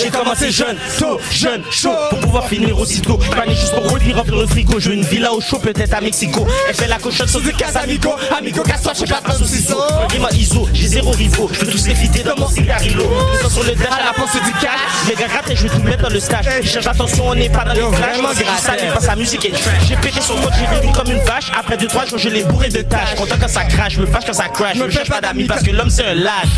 [0.00, 3.18] J'ai commencé jeune, tôt, jeune, chaud, pour pouvoir finir aussitôt.
[3.34, 4.78] Pas né juste pour revenir remplir le frigo.
[4.78, 6.46] Je veux une villa au chaud, peut-être à Mexico.
[6.68, 8.14] Elle fait la cochonne sur du Casamico.
[8.36, 9.78] Amigo, casse-toi, je pas pas saucisson.
[10.10, 11.48] Dis-moi ISO, j'ai zéro rivaux.
[11.52, 13.04] Je veux tous les fitter dans mon cigarillo.
[13.34, 14.80] Ils sont sur le dash à la pense du cash.
[15.08, 16.44] Mais gars, gratte et je vais tout mettre dans le stage.
[16.62, 18.16] Je cherche attention, on n'est pas dans les flashs.
[18.16, 19.88] vraiment Ça n'est pas sa musique trash.
[19.88, 21.50] J'ai pété son code, j'ai vécu comme une vache.
[21.58, 23.14] Après deux, trois jours, je l'ai bourré de tâches.
[23.16, 24.76] Content quand ça crache, je me fâche quand ça crash.
[24.76, 26.48] Je me cherche pas d'amis parce que l'homme c'est un lâche.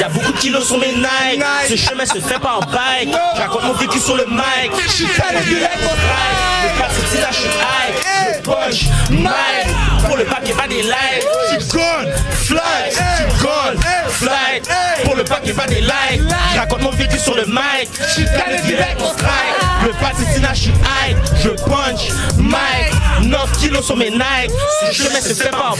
[0.00, 1.42] Y'a beaucoup de kilos sur mes Nike.
[1.68, 3.14] Ce chemin se fait pas en bike.
[3.36, 4.72] Je mon vécu sur le mic.
[4.82, 6.64] Je suis calé direct au ride.
[6.64, 8.36] Le pas c'est là, je suis high.
[8.36, 10.06] Le punch, mic.
[10.06, 10.82] Pour le pack, pas des.
[10.82, 12.62] Je suis gone, flight.
[12.90, 14.68] Je suis gone, flight.
[15.04, 16.26] Pour le pack, pas des lives.
[16.54, 17.88] Je raconte mon vécu sur le mic.
[17.98, 19.56] Je suis calé direct au strike.
[19.84, 21.16] Le pas c'est là, je suis high.
[21.42, 22.96] Je punch, mic.
[23.22, 24.52] 9 kilos sur mes Nike.
[24.86, 25.76] Ce chemin se fait pas en.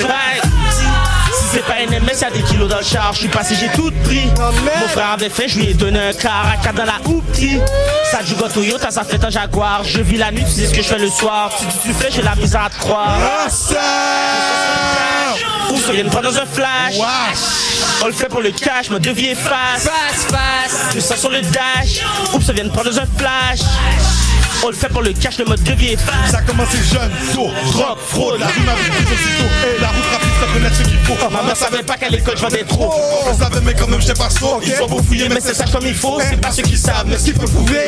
[1.57, 3.15] C'est pas NMS, y'a des kilos dans le char.
[3.15, 4.27] Je suis passé, j'ai tout pris.
[4.37, 7.59] Mon frère avait fait, je lui ai donné un car à dans la hoopty.
[8.11, 9.83] Ça joue à Toyota, ça fait un Jaguar.
[9.83, 11.51] Je vis la nuit, tu sais ce que je fais le soir.
[11.59, 13.17] Si tu, tu fais, j'ai la misère à te croire.
[15.71, 16.97] Ou ça vient de prendre dans un flash?
[18.03, 19.89] On le fait pour le cash, me deviens face.
[19.89, 20.93] Face, face.
[20.93, 22.03] Tout ça sur le dash.
[22.35, 23.61] Oups, ça vient de prendre dans un flash?
[24.65, 26.33] On le fait pour le cash, le mode devient face.
[26.33, 29.47] Ça a commencé jeune, tôt, drogue, fraude, la rue m'a plus aussitôt.
[29.67, 31.31] Et la route rapide, ça connaît ce qu'il faut.
[31.31, 32.93] Ma mère savait pas qu'à l'école je vendais trop.
[33.25, 34.61] Je le savais, mais quand même, j'étais pas sourd.
[34.65, 36.19] Ils ont beau fouiller, mais c'est ça comme il faut.
[36.21, 37.81] C'est pas ceux qui savent, mais ce qu'ils peuvent prouver.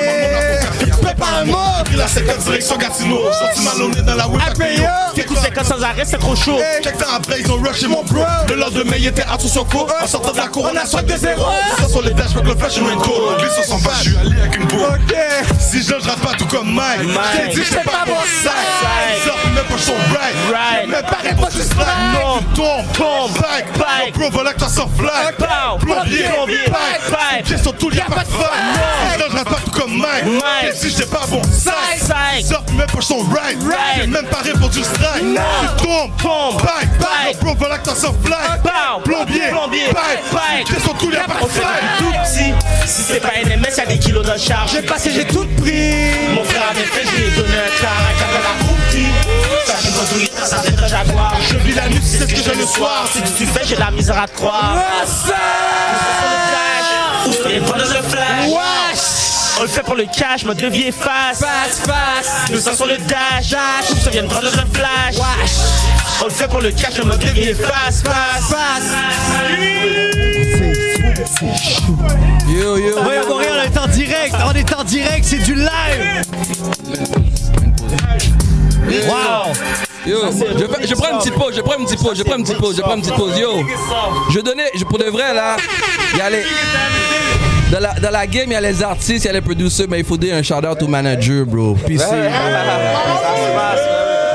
[1.02, 1.84] Prépare un mot.
[1.84, 3.20] Pris la 50 direction Gatineau.
[3.32, 4.38] Sorti malhonnête dans la rue,
[5.22, 5.28] payer.
[5.28, 6.58] T'écoutes 50 sans arrêt, c'est trop chaud.
[6.82, 8.24] Quelques temps après, ils ont rushé mon bro.
[8.48, 9.88] Le lendemain, il était à tout son cours.
[10.02, 11.44] En sortant de la cour, on a soif de zéro.
[11.78, 13.36] Ça sur les dash, le flash et raincoat.
[13.38, 14.94] Glisse sur son bas, je suis allé avec une bourre.
[15.58, 17.00] Si je je rate pas tout comme Mike.
[17.02, 18.52] Je t'ai dit, j'étais pas bon sac.
[19.24, 20.34] Sors, mes poches sont right.
[20.52, 20.88] Right.
[20.88, 21.86] Mais pareil, pas du slack.
[22.14, 22.38] Non.
[22.38, 23.32] Tu tombes, Tombe.
[23.32, 24.14] bike, Bike.
[24.18, 25.34] Bro, voilà que t'as sans flag.
[25.80, 27.44] Plombier, bike, Bike.
[27.46, 28.48] Question tout, y'a pas de faille.
[29.12, 30.72] Si je rate pas tout comme Mike.
[30.74, 31.74] Si j'étais pas bon sac.
[32.00, 32.67] Sac.
[32.78, 33.58] Mes poches sont right.
[33.96, 35.24] J'ai même pas répondu strike.
[35.24, 36.62] Tu tombes, Tombe.
[36.62, 37.40] bike, Bike.
[37.40, 38.62] Bro, voilà que t'as flag.
[38.62, 39.00] Pow.
[39.02, 39.86] Plombier, Plombier.
[39.92, 40.68] bike, Bike.
[40.72, 42.54] Question tout, y'a pas de tout petit.
[42.86, 44.70] Si c'est pas NMS, y'a des kilos dans le charge.
[44.72, 46.12] J'ai passé, j'ai tout pris.
[46.34, 48.38] Mon frère avait fait, je lui ai donné un car à Cap la
[50.38, 51.36] pas ça fait un jaguar.
[51.50, 53.06] Je vis la nuit, c'est ce que j'ai le soir.
[53.12, 54.76] Si tu fais, j'ai la misère à te croire.
[57.26, 57.58] Ou c'est
[59.58, 61.40] On le fait pour le cash, me devient face.
[61.40, 62.50] Face, face.
[62.52, 63.50] Le sang sur le dash.
[63.50, 63.98] Dash.
[64.04, 65.16] Ça vient de prendre un flash.
[66.20, 68.50] On le fait pour le cash, me devient face, face.
[68.50, 68.92] Face.
[72.48, 72.94] Yo, yo.
[73.04, 74.34] Oui, on est en direct.
[74.46, 76.22] On est en direct, c'est du live.
[79.06, 79.52] Wow.
[80.06, 82.36] Yo, je, fais- je prends une petite pause, je prends une petite pause, je prends
[82.36, 83.36] une petite pause, je prends une petite pause.
[83.38, 83.50] Yo,
[84.30, 85.56] je donnais, je, pour de vrai là,
[86.16, 86.44] y a les.
[87.70, 89.86] Dans la, dans la game, il y a les artistes, il y a les producers,
[89.88, 91.74] mais il faut dire un shout out au manager, bro.
[91.74, 92.14] PC, bro.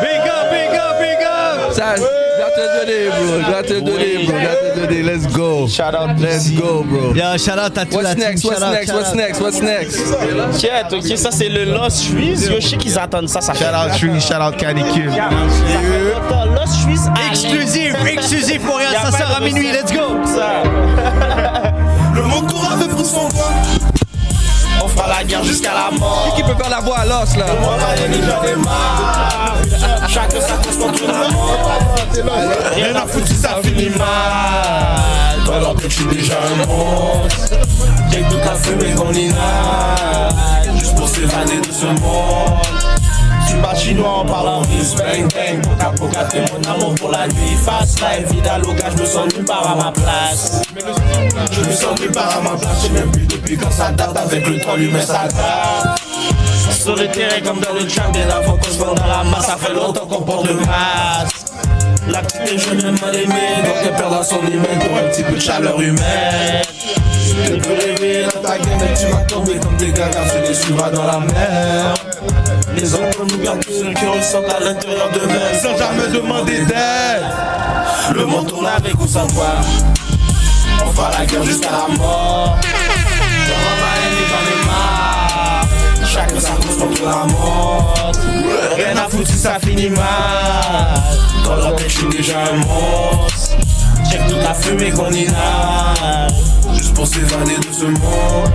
[0.02, 1.72] Big up, big up, big up.
[1.74, 2.02] Ça, je
[2.38, 3.40] dois te donner, bro.
[3.42, 4.36] Je dois te donner, bro.
[4.38, 5.02] Je dois te donner.
[5.02, 5.68] Let's go.
[5.68, 7.14] Shout out Let's go, bro.
[7.16, 8.20] Yo, shout out à la What's team.
[8.20, 8.44] next?
[8.46, 8.92] What's Shout out, next?
[8.94, 9.42] What's next?
[9.42, 9.98] What's next?
[10.60, 12.46] Tiens, ok, ça c'est le Lost Suisse.
[12.48, 15.10] Yo, je sais qu'ils attendent ça, ça fait Shout out Tree, shout out Canicule.
[16.56, 17.32] Lost Suisse arrive.
[17.32, 20.18] Exclusif, exclusif Y a ça sort à minuit, let's go.
[22.16, 22.48] Le monde
[23.04, 23.28] son.
[24.84, 26.34] On fera la guerre jusqu'à la mort.
[26.36, 27.46] Qui peut faire la voix à l'os, là?
[27.62, 28.54] Moi, j'en ai.
[30.10, 31.60] Chacun sa cause contre la mort.
[32.76, 35.56] Rien à foutre si ça finit Fini mal.
[35.56, 37.58] Alors que je suis déjà un monstre.
[38.12, 40.34] J'ai toute la fumée qu'on inhale.
[40.78, 42.93] Juste pour s'évader de ce monde.
[43.64, 45.96] Tu bats chinois en russe, bang bang.
[45.96, 47.56] Poca, t'es mon amour pour la nuit.
[47.64, 50.64] Fast life, vida loca, je me sens nulle part à ma place.
[51.52, 53.92] Je me sens nulle part à ma place, je sais même plus depuis quand ça
[53.92, 54.18] date.
[54.18, 56.02] Avec le temps, l'humain s'adapte.
[56.72, 59.56] Sur le terrain comme dans le bien avant qu'on se vende dans la masse, ça
[59.56, 61.38] fait longtemps qu'on porte le masque.
[62.10, 65.24] La petite jeune et mal aimée, donc elle perd dans son hymen pour un petit
[65.24, 66.64] peu de chaleur humaine.
[67.46, 68.26] Tu peux rêver
[68.60, 70.02] tu vas tomber comme des tu
[70.48, 71.94] les suivras dans la mer.
[72.76, 75.60] Les hommes nous gardent tous ceux qui ressentent à l'intérieur d'eux-mêmes.
[75.62, 77.24] Sans jamais demander d'aide.
[78.16, 79.56] Le monde tourne avec ou sans toi.
[80.86, 82.58] On fera la guerre jusqu'à la mort.
[86.06, 88.12] Chacun sa cause contre la mort.
[88.76, 90.04] Rien à foutre si ça finit mal.
[91.44, 93.58] Dans la tête, je suis déjà un monstre.
[94.12, 96.28] Check toute la fumée qu'on inhale.
[96.84, 98.52] Juste pour s'évader de ce monde.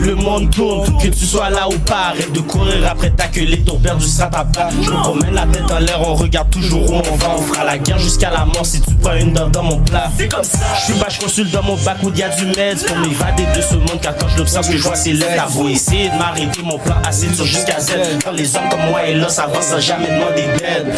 [0.00, 3.44] Le monde tourne, que tu sois là ou pas, arrête de courir après ta queue,
[3.44, 4.72] les tours perdus sera ta place.
[4.80, 7.62] Je me promène la tête en l'air, on regarde toujours où on va, on fera
[7.64, 8.64] la guerre jusqu'à la mort.
[8.64, 10.10] Si tu prends une dent dans mon plat.
[10.16, 10.58] C'est comme ça.
[10.78, 13.44] Je suis pas, je consulte dans mon bac où y a du meds pour m'évader
[13.54, 14.00] de ce monde.
[14.00, 15.36] Car quand je l'observe, ce que je vois, c'est l'aide.
[15.36, 17.92] T'as essayer de m'arrêter, mon plan assez sur jusqu'à Z.
[18.24, 20.94] Quand les hommes comme moi et là s'avancent sans jamais demander d'aide.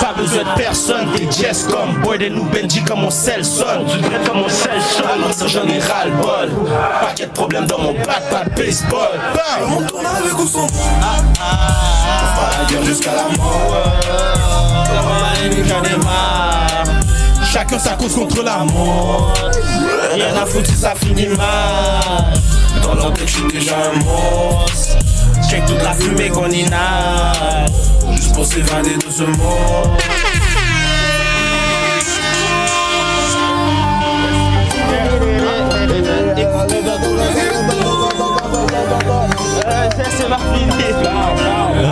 [0.00, 3.64] Pas besoin de personne, des jazz comme Boyd et nous Benji comme mon sel son.
[3.90, 5.02] Tu devrais comme mon sel son.
[5.04, 6.68] Alors ça j'en ai ras le bol.
[7.00, 9.18] Paquet de problèmes dans mon bat, pas de baseball.
[9.60, 10.86] Le monde tourne avec ou sans moi.
[11.02, 13.76] On fera la guerre jusqu'à la mort.
[15.66, 16.84] J'en ai marre.
[17.44, 19.32] Chacun sa cause contre la mort.
[20.12, 22.34] Rien à foutre si ça finit mal.
[22.82, 24.98] Dans leur tête, je suis déjà un monstre.
[25.48, 27.66] Check toute la fumée qu'on inhale.
[28.16, 29.98] Juste pour s'évader de ce monde.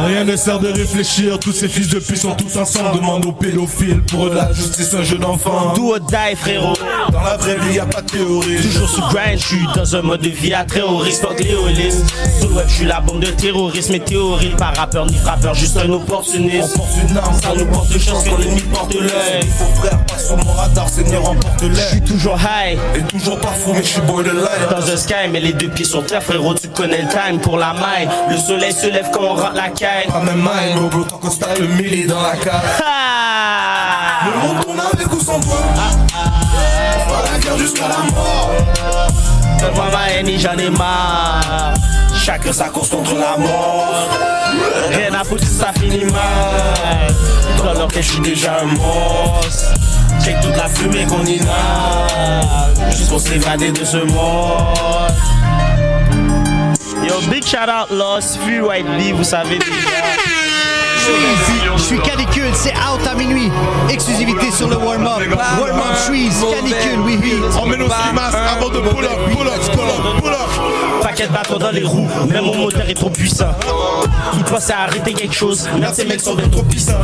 [0.07, 2.97] Rien ne sert de réfléchir, tous ces fils de pute sont tous ensemble.
[2.97, 5.75] Demande aux pédophiles, pour la justice, un jeune enfant.
[5.75, 6.75] Do or die, frérot.
[7.15, 8.61] Dans la vraie vie, y a pas de théorie.
[8.61, 12.05] Toujours sous grind, je suis dans un mode de vie à terroriste, fuck léoliste.
[12.41, 14.53] Sur le web, je suis la bombe de terrorisme et théorie.
[14.59, 16.77] Pas rappeur ni frappeur, juste un opportuniste.
[16.77, 19.43] Porte une arme, Ça nous porte chance quand l'ennemi porte l'œil.
[19.43, 22.77] Il faut frère, passe sur mon radar, Seigneur emporte Je suis toujours high.
[22.97, 24.69] Et toujours pas fou, mais je suis boy de life.
[24.69, 27.59] Dans the sky, mais les deux pieds sur terre, frérot, tu connais le time pour
[27.59, 28.09] la maille.
[28.29, 30.09] Le soleil se lève quand on rentre la caille.
[30.09, 30.43] Pas même
[30.75, 32.83] bro, bro, tant qu'on stack le milli dans la cave.
[32.85, 35.59] Ah Le monde tourne avec ou sans toi.
[37.59, 38.51] Jusqu'à la mort.
[39.61, 41.75] Donne-moi ma haine j'en ai marre.
[42.15, 44.09] Chacun sa course contre la mort.
[44.91, 47.15] Rien à foutre ça finit mal.
[47.59, 49.75] Dans leur tête, je suis déjà un monstre.
[50.23, 52.75] Check toute la fumée qu'on inhale.
[52.91, 55.15] Juste pour s'évader de ce monde.
[57.07, 59.75] Yo, big shout out Lost, Fury White Bee, vous savez déjà.
[61.77, 63.51] Je suis canicule, c'est out à minuit.
[63.91, 65.23] Exclusivité sur le warm-up.
[65.61, 67.43] Warm-up Shreeze, canicule, oui, oui.
[67.61, 70.74] On met nos limaces avant de pull up, pull up, pull up, pull up.
[71.15, 73.53] Paquet de bâtons dans les roues, même mon moteur est trop puissant.
[74.37, 76.95] Il pense à arrêter quelque chose, merde ces mecs sont bien trop puissants.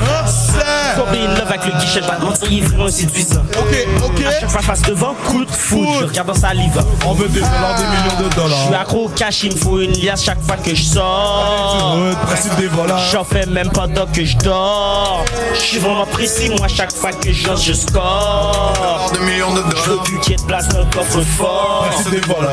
[0.97, 3.43] Combien une love avec le guichet de battement, ça y est vraiment séduisant.
[3.57, 4.25] Ok, ok.
[4.27, 6.83] À chaque fois face devant, coup de foudre, je regarde dans sa livre.
[7.07, 8.81] On veut des dollars, des millions de Je suis dollars.
[8.81, 11.97] accro au cash, il me faut une liasse chaque fois que je sors.
[11.97, 12.99] Ouais, principe des voleurs.
[13.13, 15.25] J'en fais même pas donc que je dors.
[15.55, 19.13] Je suis vraiment précis, moi chaque fois que je je score.
[19.13, 20.03] Des millions de Je veux dollars.
[20.03, 21.87] plus qu'il y ait de place dans le coffre fort.
[21.93, 22.51] Principe des voleurs.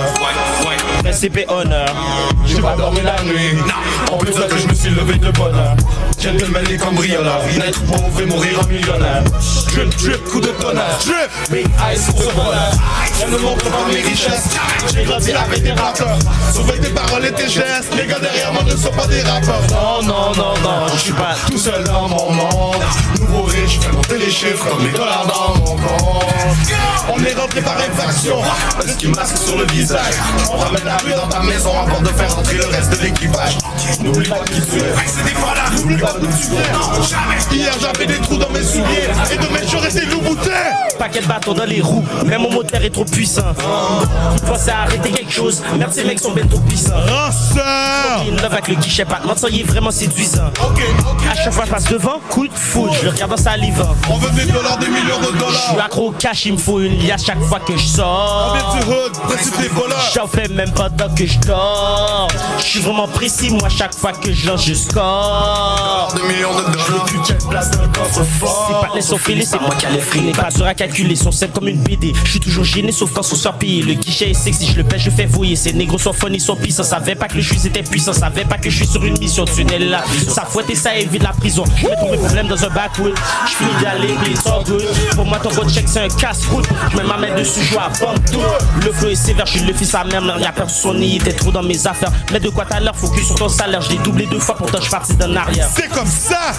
[1.03, 1.87] Principe et honneur.
[2.45, 3.57] J'ai pas dormi la nuit.
[4.11, 5.75] En plus là que je me suis levé de bonheur.
[6.19, 7.41] Gentleman les cambrioleurs.
[7.57, 9.23] Naître pauvre et mourir en millionnaire.
[9.73, 10.97] Drip, drip, coup de tonnerre.
[11.05, 12.71] Drip, big eyes pour ce voleur.
[13.25, 14.49] On ne montre pas mes richesses.
[14.93, 16.17] J'ai grandi avec des rappeurs.
[16.53, 17.93] Sauver tes paroles et tes gestes.
[17.95, 19.61] Les gars derrière moi ne sont pas des rappeurs.
[19.69, 21.35] Non, non, non, non, je suis pas.
[21.49, 22.83] Tout seul dans mon monde.
[23.19, 26.25] Nouveau riche, fais monter les chiffres comme les dollars dans mon compte.
[27.09, 28.41] On est rentré par infraction.
[28.83, 30.15] Le ski masque sur le visage.
[30.51, 33.57] On ramène la rue dans ta maison avant de faire entrer le reste de l'équipage.
[34.01, 35.75] N'oublie pas qui tu es.
[35.75, 36.61] N'oublie pas d'où tu viens.
[37.51, 39.07] Hier j'avais des trous dans mes souliers.
[39.31, 40.51] Et demain j'aurai des loups boutins.
[40.99, 43.43] Paquet de bâtons dans les roues, même mon moteur est trop puissant.
[44.35, 46.95] Il pense à arrêter quelque chose, merde ces mecs sont bien trop puissants.
[46.95, 48.23] Ranceur.
[48.27, 50.47] Une love avec le guichet battement, ça y est vraiment séduisant.
[50.63, 51.21] Ok, ok.
[51.31, 53.95] À chaque fois je passe devant, coup de foudre, je le regarde dans sa livre.
[54.09, 55.85] On veut des dollars, des millions de Je suis dollars.
[55.85, 58.55] accro au cash, il me faut une liasse chaque fois que je On sors.
[58.57, 60.11] vient du hood, principe des voleurs?
[60.15, 62.27] J'en fais même pas tant que je dors.
[62.59, 66.13] Je suis vraiment précis, moi chaque fois que je lance, je score.
[66.15, 67.05] Des millions de dollars.
[67.05, 68.97] Plus quelle place dans le coffre C'est fort.
[69.01, 70.31] sont filés, c'est moi qui allais freiner.
[70.31, 72.13] Pas dur à calculer, son simple comme une BD.
[72.23, 73.81] Je suis toujours gêné, sauf quand son sort payé.
[73.81, 75.55] Le guichet est sexy, je le pèse, je fais voyer.
[75.55, 76.83] Ces négros sont funny, sont puissants.
[76.83, 79.45] Savait pas que le juge était puissant, savait pas que je suis sur une mission.
[79.45, 81.63] Tunnel là, ça fouette et ça évite la prison.
[81.77, 83.13] Je mets tous mes problèmes dans un backwood.
[83.45, 84.13] Je finis d'aller,
[84.45, 84.83] all good.
[85.15, 86.67] Pour moi, ton go check, c'est un casse-route.
[86.91, 87.89] Je mets ma main dessus, je joue à.
[88.83, 90.21] Le flow est sévère, je suis le fils à mère.
[90.21, 90.69] Le rappeur
[91.17, 92.11] il était trop dans mes affaires.
[92.31, 93.81] Mais de quoi t'as l'air, focus sur ton salaire.
[93.81, 95.67] Je l'ai doublé deux fois, pourtant je parti d'un arrière.
[95.75, 96.51] C'est comme ça.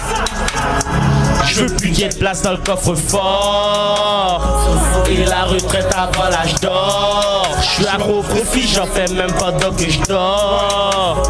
[1.45, 4.69] Je veux plus qu'il y ait de place dans le coffre fort
[5.09, 7.47] Et la retraite avant l'âge d'or.
[7.61, 11.23] Je suis accro au profit, j'en fais même pas donc que je dors.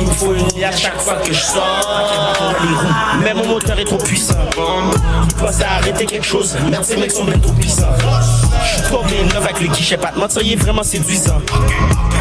[0.00, 2.54] Il me faut une liasse chaque fois que je sors.
[3.22, 4.34] Mais mon moteur est trop puissant.
[5.28, 6.56] Il pense à arrêter quelque chose.
[6.70, 7.84] Merde ces mecs sont bien trop puissants.
[8.64, 11.40] Je suis tombé neuf avec le guichet pas de mentir, il est vraiment séduisant.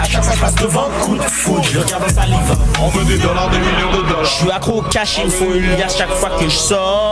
[0.02, 2.90] À chaque fois je passe devant, coup de foudre, je regarde dans sa livre On
[2.90, 4.26] veut des dollars, des millions de je dollars.
[4.26, 7.03] suis accro au cash, il me faut une liasse chaque fois que je sors.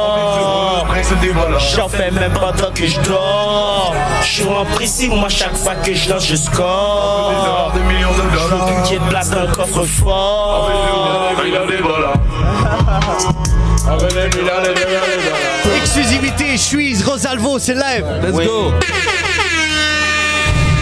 [1.75, 3.93] J'en fais même pas tant que je dors.
[4.21, 4.43] Je suis
[4.75, 7.71] précis, moi chaque fois que je lance, je Des score.
[7.73, 10.69] Je y ait de place dans le coffre fort.
[15.77, 18.05] Exclusivité, Suisse, Rosalvo s'élève.
[18.23, 18.71] Let's go.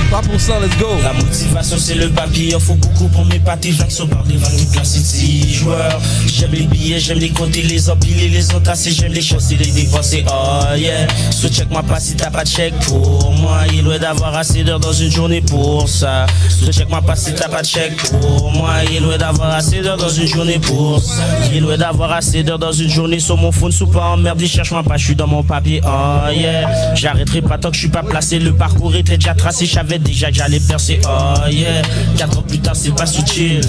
[0.10, 0.88] 3%, let's go.
[1.04, 4.74] La motivation c'est le papier, faut beaucoup pour mes pâtés J'action par des vagues de
[4.74, 5.54] classe City.
[5.54, 9.70] Joueurs J'aime les billets, j'aime les compter, les empiler, les entasser J'aime les chasser, les
[9.70, 11.08] dépenser, oh yeah.
[11.32, 13.60] So check moi pas si t'as pas de chèque pour moi.
[13.72, 16.26] Il doit d'avoir assez d'heures dans une journée pour ça.
[16.50, 18.78] So check moi pas si t'as pas de chèque pour moi.
[18.92, 21.24] Il doit d'avoir assez d'heures dans une journée pour ça.
[21.54, 23.20] Il doit d'avoir assez d'heures dans une journée.
[23.20, 26.96] Sur mon phone, sous pas emmerdé, cherche-moi pas, je suis dans mon papier, oh yeah.
[26.96, 28.40] J'arrêterai pas tant que je suis pas placé.
[28.40, 31.82] Le parcours était déjà tracé, j'avais déjà que j'allais percer, oh yeah.
[32.18, 33.62] Quatre ans plus tard, c'est pas subtil.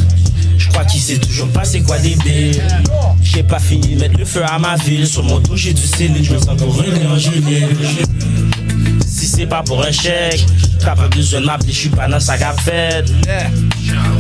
[0.58, 2.60] Je crois qu'il sait toujours pas c'est quoi des billes.
[3.22, 5.06] J'ai pas fini de mettre le feu à ma ville.
[5.06, 7.68] Sur mon dos, j'ai du scellé, je me sens pour un gilet.
[9.10, 10.46] Si c'est pas pour un chèque,
[10.78, 13.12] t'as pas besoin de m'appeler, je suis pas dans sa fête.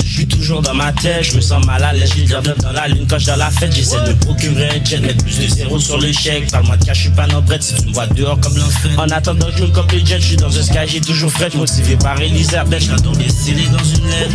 [0.04, 2.88] Je suis toujours dans ma tête, je me sens mal à l'aise, j'ai dans la
[2.88, 3.72] lune quand je dans la fête.
[3.72, 6.50] J'essaie de me procurer un jet, mettre plus de zéro sur le chèque.
[6.50, 8.90] Parle-moi de cash, je suis pas dans si tu me vois dehors comme l'enfer.
[8.98, 11.50] En attendant que je me copie jet, je suis dans un sky, j'ai toujours frais,
[11.54, 14.34] motivé par Elisabeth, j'adore les scellés dans une lettre.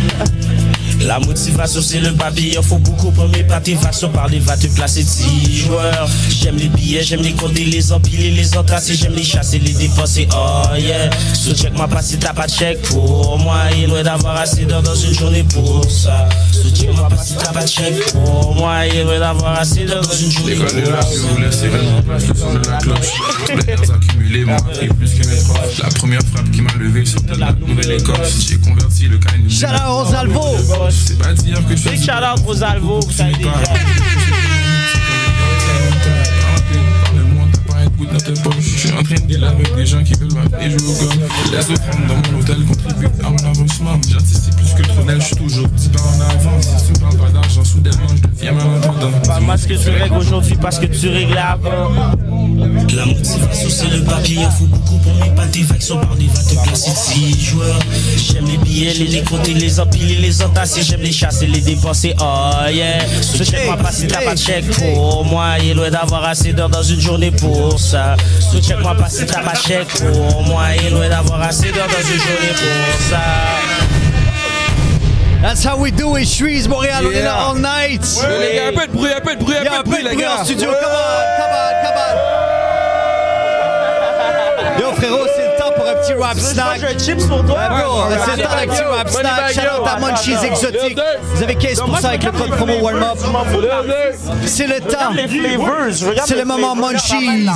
[1.00, 4.66] La motivation c'est le papier, il faut beaucoup pour mes pâtés Façon parler va te
[4.68, 9.22] placer 10 joueurs J'aime les billets, j'aime les compter, les empiler, les entasser J'aime les
[9.22, 13.38] chasser, les dépenser, oh yeah So check moi pas si t'as pas de chèque pour
[13.38, 17.18] moi Il doit d'avoir assez d'heures dans une journée pour ça So check moi pas
[17.18, 20.54] si t'as pas de chèque pour moi Il doit d'avoir assez d'heures dans une journée
[20.54, 23.90] L'école de pour la ça vie, laisse également place le son de la cloche.
[23.94, 25.78] Accumulés m'ont appris plus que mes proches.
[25.82, 28.46] La première frappe qui m'a levé sortait de la nouvelle Écosse.
[28.48, 30.56] J'ai converti le kind de Shout out Rosalvo.
[31.18, 32.44] Pas dire que je suis Big shout out
[33.32, 34.35] déjà
[38.06, 38.50] pas dans.
[38.60, 41.18] Je suis en train de dealer avec des gens qui veulent m'amener jouer au golf.
[41.52, 44.00] Les offrandes dans mon hôtel contribuent à mon avancement.
[44.08, 46.64] J'anticipe plus que le tunnel, je suis toujours 10 pas en avance.
[46.64, 49.10] Si tu me parles pas d'argent, soudainement, je deviens malentendant.
[49.26, 52.16] Parle-moi ce que tu règles aujourd'hui parce que tu règles avant.
[52.94, 56.40] La motivation c'est le papier, il faut beaucoup pour mes pâtés Faction par des va
[56.40, 57.78] te placer 6 joueurs
[58.16, 62.68] J'aime les billets, les décompter, les empiler, les entasser J'aime les chasser, les dépenser, oh
[62.72, 66.24] yeah So check moi pas si t'as pas de chèque pour moi Il doit d'avoir
[66.24, 67.95] assez d'heures dans une journée pour ça
[68.40, 71.72] So check moi pas si t'as pas de chèque pour moi Il doit d'avoir assez
[71.72, 73.20] d'heures dans une journée pour ça
[75.42, 78.02] That's how we do it, Suisse, Montréal, on est là all night.
[78.20, 80.02] Yo, les gars, un peu de bruit, un peu de bruit, un peu de bruit,
[80.02, 80.44] les en gars.
[80.44, 81.98] studio, come on, come on, come
[84.78, 84.80] on.
[84.80, 85.65] Yo frérot, c'est le temps
[86.00, 86.98] petit rap snack.
[86.98, 87.58] chips pour toi?
[88.24, 89.52] C'est le temps d'un petit rap snack.
[89.52, 90.98] Shout out à Munchies Exotique.
[91.34, 93.18] Vous avez 15% avec le code promo Warm Up.
[94.44, 95.12] C'est le temps.
[96.24, 97.48] C'est le moment Munchies.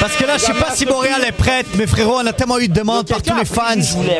[0.00, 2.58] Parce que là, je sais pas si Montréal est prête, mais frérot, on a tellement
[2.58, 3.60] eu de demandes par tous les fans.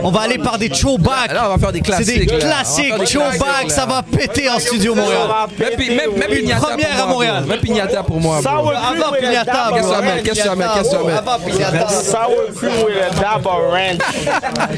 [0.02, 1.32] On va aller par des throwbacks.
[1.32, 2.28] Là, on va faire des C'est classiques.
[2.28, 2.46] des là.
[2.46, 5.28] classiques des throwbacks, ça va péter en studio Montréal.
[5.58, 7.44] Même, Pignata première pour moi, à Montréal.
[7.46, 8.38] Même Pignata pour moi.
[8.38, 9.70] Avant Pignata.
[9.72, 10.22] Qu'est-ce que tu amènes?
[10.22, 10.68] Qu'est-ce que tu amènes?
[10.74, 11.16] Qu'est-ce que tu amènes?
[11.16, 11.88] Avant Pignata.
[11.88, 14.00] Sour cream with a dab of ranch.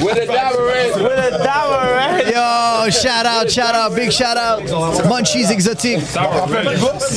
[0.00, 0.94] with a dab of ranch.
[0.96, 2.32] With a dab of ranch.
[2.32, 4.60] Yo, shout out, shout out, big shout out.
[5.06, 6.00] Munchies Exotique.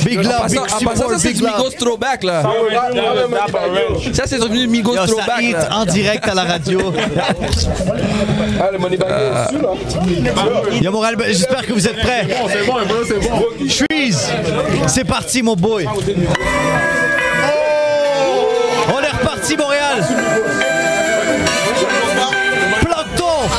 [0.04, 1.76] Big love, big support, c'est big love.
[1.78, 2.44] Throwback là.
[3.76, 4.14] A.
[4.14, 6.80] Ça c'est devenu Migos Yo, ça hit en direct à la radio.
[10.82, 12.28] Yo, Montréal, ben, j'espère que vous êtes prêts.
[12.50, 13.46] C'est bon, bro, c'est bon.
[13.68, 14.32] Shreeze,
[14.88, 15.86] c'est parti, mon boy.
[18.88, 20.04] On est reparti, Montréal.
[22.82, 23.50] Plancton,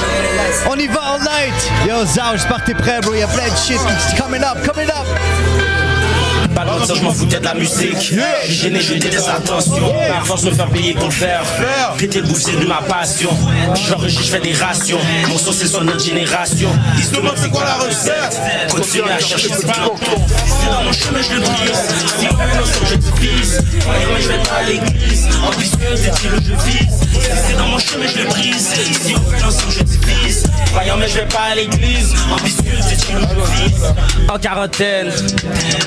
[0.70, 1.70] on y va all night.
[1.86, 3.14] Yo, Zao, j'espère que t'es prêt, bro.
[3.14, 3.80] Y'a plein de shit
[4.16, 5.06] coming up, coming up.
[6.86, 8.14] Mentir, je m'en foutais de la musique.
[8.48, 9.74] Gêné, je déteste l'attention.
[9.76, 11.42] De me faire payer pour le faire.
[11.98, 13.30] Péter le bouffe, c'est de ma passion.
[13.74, 14.98] J'enregistre, je fais des rations.
[15.28, 16.68] Mon son, c'est son notre génération.
[16.96, 18.40] Ils se demandent c'est quoi la recette?
[18.70, 20.22] Continue à chercher ce plancton.
[20.60, 21.82] C'est dans mon chemin, je le brise.
[22.18, 23.60] Si on l'ensemble, je divise.
[23.84, 25.26] Voyons, je vais pas à l'église.
[25.44, 27.00] Ambitieuse, des tirs, je vise.
[27.34, 28.68] C'est dans mon chemin, je le brise.
[29.02, 29.36] Si on veut
[29.70, 30.44] je divise.
[30.72, 32.14] Voyons, mais je vais pas à l'église.
[32.98, 33.94] Tirs, je vise.
[34.28, 35.10] En quarantaine,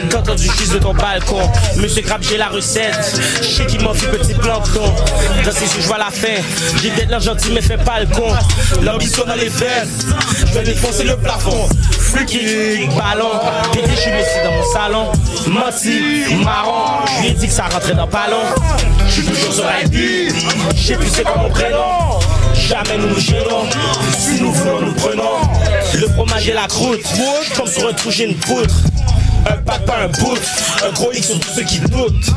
[0.09, 1.41] t'entends du fils de ton balcon.
[1.77, 3.21] Monsieur Crab, j'ai la recette.
[3.41, 4.93] Je sais qu'il m'en fait petit plancton.
[5.45, 6.41] Dans ses yeux, je vois la fin.
[6.81, 8.33] J'ai peut-être l'air gentil, mais fais pas le con.
[8.81, 9.89] L'ambition dans les veines.
[10.47, 11.69] Je vais défoncer le plafond.
[12.09, 13.39] Freaky, ballon.
[13.75, 15.11] Je suis messi dans mon salon.
[15.47, 17.05] Menti, marron.
[17.05, 18.41] Je lui ai dit que ça rentrait dans le ballon.
[19.05, 20.33] Je suis toujours sur ID.
[20.75, 22.19] Je sais plus c'est quoi mon prénom.
[22.53, 23.69] Jamais nous nous gênons.
[24.17, 25.41] Si nous voulons, nous prenons.
[25.93, 27.01] Le fromage et la croûte.
[27.55, 28.75] Comme sur un trou, j'ai une poutre.
[29.47, 30.37] Un pas un bout.
[30.87, 32.33] Un gros X sur tous ceux qui doutent.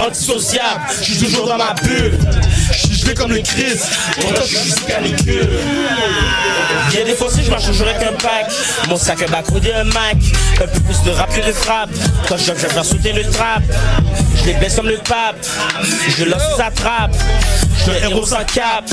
[0.00, 2.18] Antisociable, je suis toujours dans ma bulle.
[2.72, 3.86] Je gelé comme le Christ,
[4.20, 5.48] pourtant je suis canicule.
[6.90, 8.50] Bien défoncé, je marche toujours avec un pack.
[8.88, 10.16] Mon sac backwood et un Mac.
[10.60, 11.90] Un peu plus de rap que de frappe.
[12.28, 13.62] Quand je je vais faire sauter le trap.
[14.36, 15.36] Je les baisse comme le pape.
[16.16, 17.14] Je lance sa trappe.
[17.84, 18.84] Je un héros sans cap.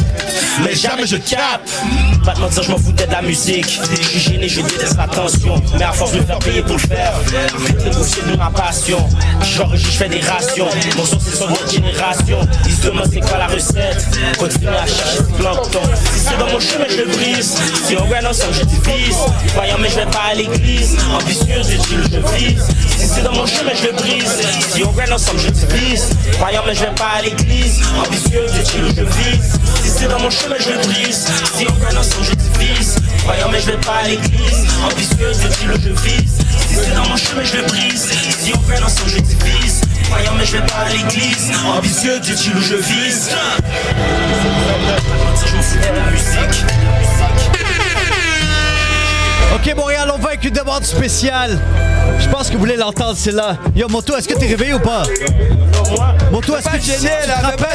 [0.63, 1.69] Mais jamais je capte.
[2.25, 3.79] Pas de mentir, je m'en foutais de la musique.
[3.89, 5.61] Je suis gêné, je déteste l'attention.
[5.77, 7.13] Mais à force de me faire payer pour le faire,
[7.93, 9.07] boucher de ma passion.
[9.41, 10.67] J'enregistre, je fais des rations.
[10.97, 12.39] Mon son, c'est son autre génération.
[12.65, 14.19] Ils se demandent c'est quoi la recette.
[14.37, 15.81] Continue à chercher ce plancton.
[16.13, 17.55] Si c'est dans mon chemin, je le brise.
[17.87, 19.17] Si on gagne ensemble, je divise.
[19.53, 20.97] Voyant, mais je vais pas à l'église.
[21.13, 22.63] Ambitieux, je dis, je vise.
[22.97, 24.41] Si c'est dans mon chemin, je le brise.
[24.73, 26.09] Si on gagne ensemble, je divise.
[26.39, 27.81] Voyant, mais je vais pas à l'église.
[28.05, 29.59] Ambitieux, je dis, je vise.
[29.83, 31.25] Si c'est dans mon chemin, je le brise.
[31.57, 32.95] Si on gagne ensemble, je divise.
[33.25, 34.67] Voyant, mais je vais pas à l'église.
[34.85, 36.37] Ambitieux, je dis, je vise.
[36.75, 38.11] Si c'est dans mon chemin, je le brise.
[38.37, 39.79] Si on gagne ensemble, je divise.
[40.09, 41.53] Voyant, mais je vais pas à l'église.
[41.65, 43.29] Ambitieux, dis tu je vise.
[45.45, 46.65] Je m'en fous de la musique.
[49.55, 51.57] Ok Montréal, on va avec une demande spéciale.
[52.19, 53.55] Je pense que vous voulez l'entendre, c'est là.
[53.73, 55.03] Yo Moto, est-ce que t'es réveillé ou pas?
[56.29, 57.65] Moto, est-ce que tu gêné, là, tu te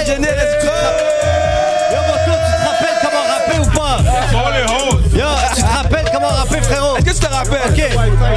[7.20, 7.60] tu te rappelles?
[7.70, 7.78] Ok.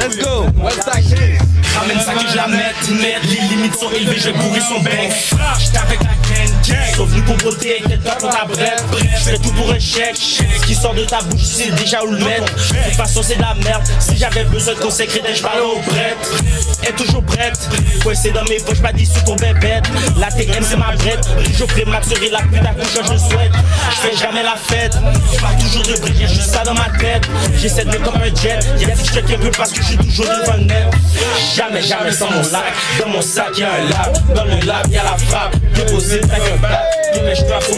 [0.00, 0.46] Let's go!
[1.74, 5.12] Ramène ça que je la mette, merde, les limites sont élevées, je bourrer son bec.
[5.58, 6.94] J'étais avec la gang, gang.
[6.96, 8.84] Sont venus pour beauté, t'es top pour ta brette.
[9.00, 10.16] Je fais tout pour chèque.
[10.16, 12.54] Ce qui sort de ta bouche, sais déjà où le mettre.
[12.54, 13.82] De toute façon, c'est de la merde.
[13.98, 16.30] Si j'avais besoin de crédits, je parlais au prêtre.
[16.82, 17.58] Elle est toujours prête.
[18.04, 19.84] Ouais, c'est dans mes poches, pas d'issue pour bébête.
[20.18, 21.26] La TM, c'est ma brette.
[21.44, 23.52] Toujours prématuré, la pute à couche, je souhaite.
[23.90, 24.96] Je fais jamais la fête.
[25.32, 27.26] Je parle toujours de briques, j'ai juste ça dans ma tête.
[27.60, 28.58] J'essaie de me comme un jet.
[28.78, 30.86] Y'a des un peu parce que je suis toujours devant le net.
[31.56, 32.74] Jamais, jamais sans mon lac.
[33.00, 34.34] Dans mon sac, y'a un lab.
[34.34, 35.56] Dans le lab, y'a la frappe.
[35.74, 36.82] Déposé, t'as qu'un bat.
[37.14, 37.74] Yo, mais je dois faut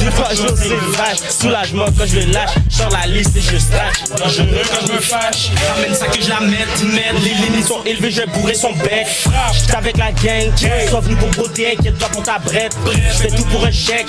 [0.00, 1.18] Deux fois c'est vache.
[1.28, 2.50] Soulagement quand je le lâche.
[2.70, 4.04] Sur la liste et je stache.
[4.16, 5.50] Dangereux quand je me fâche.
[5.74, 7.16] Ramène ça que je la mette, merde.
[7.22, 9.06] Les limites sont élevées, je vais bourrer son bec.
[9.52, 10.52] J'étais avec la gang.
[10.88, 12.76] Sois venu pour beauté, inquiète-toi pour ta brette.
[12.86, 14.06] Je fais tout pour un chèque.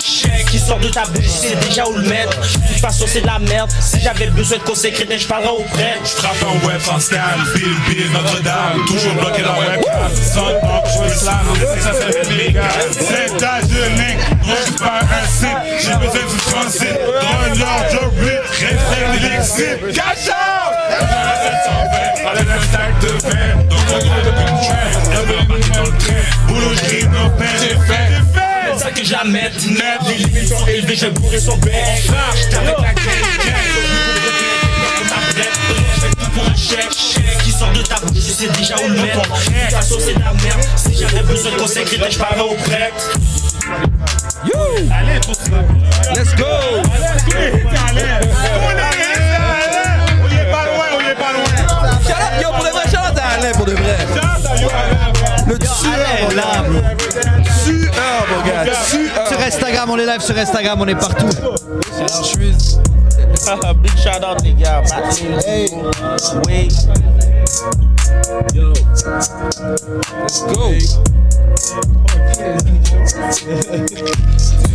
[0.50, 2.40] Qui sort de ta bouche, sais déjà où le mettre.
[2.40, 3.70] De toute façon, c'est de la merde.
[3.80, 6.06] Si j'avais besoin de conseils crédits, je parlerais au prêtre.
[6.06, 7.20] Frappe un web sans scam,
[7.56, 10.12] Bill Bill Notre-Dame, toujours bloqué dans webcam.
[10.16, 11.46] Sans je veux slam,
[11.82, 12.64] ça c'est légal.
[12.92, 14.00] C'est ta jeune
[14.94, 15.48] un site,
[15.80, 16.98] j'ai besoin du transit.
[17.22, 17.38] Dans
[19.14, 19.78] l'élixir.
[19.94, 20.74] Cash out!
[22.32, 24.80] Avec un stack de verre, donc on gros train.
[25.12, 28.74] Elle veut embarquer dans le train, boulot, je grille nos peines, j'ai fait, j'ai.
[28.74, 30.00] C'est ça que la mette, net.
[30.08, 31.74] Les limites sont élevées, je vais bourrer son bec.
[31.74, 32.94] Avec la gang,
[36.34, 36.90] pour un chèque,
[37.44, 39.22] qui sort de ta bouche, je sais déjà où le mettre.
[39.22, 40.64] De toute façon, c'est de la merde.
[40.76, 43.12] Si j'avais besoin de conseils je au prêtre.
[46.16, 46.46] Let's go!
[52.06, 53.98] Shout out, yo, pour de vrai, shout out à Alain, pour de vrai.
[55.48, 56.64] Le tueur, mon gars.
[57.66, 58.64] Tueur, mon gars.
[59.28, 61.28] Sur Instagram, on est live sur Instagram, on est partout.
[63.82, 64.84] Big shout out, les gars.
[65.46, 65.70] Hey.
[66.48, 66.70] Oui.
[70.22, 70.74] Let's go.
[71.60, 73.46] Tu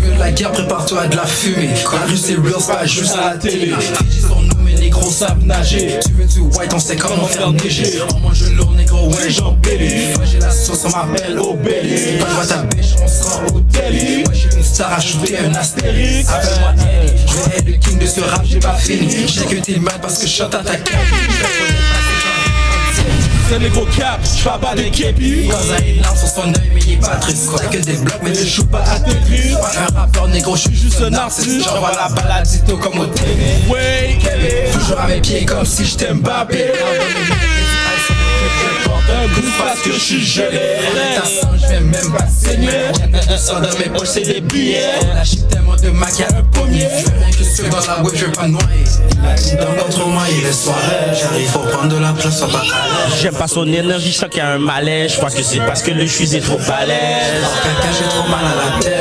[0.03, 1.70] veux la guerre, prépare-toi à de la fumée.
[1.93, 3.72] La rue c'est real, c'est pas juste à la télé.
[3.72, 5.99] Nous, mais les gros savent nager.
[6.05, 8.03] Tu veux du white, on sait comment faire neiger.
[8.14, 10.12] En mange lourd, négro, ouais, j'en belly.
[10.14, 11.97] Moi j'ai la sauce, on m'appelle au belly.
[11.97, 14.24] Si pas de ta bêche, on sera au télé.
[14.24, 16.28] Moi j'ai une star à shooter un astérix.
[16.28, 16.74] Appelle-moi
[17.26, 19.26] je vais être le king de ce rap, j'ai pas fini.
[19.26, 21.84] J'ai que t'es mal parce que je chante à ta cabine.
[23.61, 25.48] Les gros cap, j'parle pas de képi.
[25.48, 27.46] Quand a une larme sur son œil, mais il est pas triste.
[27.46, 29.55] Quoi que des blocs, mais je joue pas à Tetris.
[29.55, 31.64] Pas un rappeur négro, je suis juste un artiste.
[31.64, 33.05] J'envoie la baladito comme au.
[33.72, 34.18] Ouais.
[34.72, 36.72] Toujours à mes pieds comme si j'étais Mbappé.
[39.07, 40.78] Un coup parce que je suis gelé.
[41.57, 42.90] Je vais même pas saigner.
[43.38, 44.98] Sang dans mes poches, c'est des billets.
[45.85, 46.89] De un pommier.
[47.37, 48.85] Je ceux dans la web, je veux pas noyer.
[49.61, 51.12] Dans contre moi, il est soirée.
[51.12, 53.20] J'arrive pour prendre de la place, on va à l'aise.
[53.20, 55.12] J'aime pas son énergie, je sens qu'il y a un malaise.
[55.12, 57.45] Je crois que c'est parce que le chuis est trop balèze.
[57.62, 58.93] Caca, j'ai trop mal à la tête.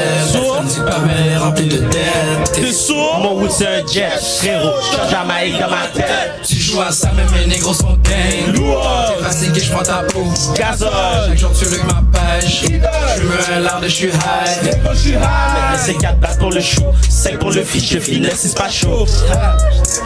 [0.63, 2.51] Dit pas, mais remplie de dettes.
[2.53, 3.19] T'es sourd?
[3.21, 4.09] Mon wood c'est un jet,
[4.39, 4.71] frérot.
[5.09, 6.39] Jamaïque dans ma tête.
[6.47, 8.55] Tu joues à ça, mais mes négros sont dingues.
[8.55, 10.25] T'es fatigué, je prends ta peau.
[10.55, 10.89] Gazole.
[11.27, 12.63] Chaque jour tu lèves ma page.
[12.63, 14.63] Je me un lard et je suis high.
[14.63, 18.69] Mais C'est 4 balles pour le chou, 5 pour le fiche, je finesse, c'est pas
[18.69, 19.05] chaud.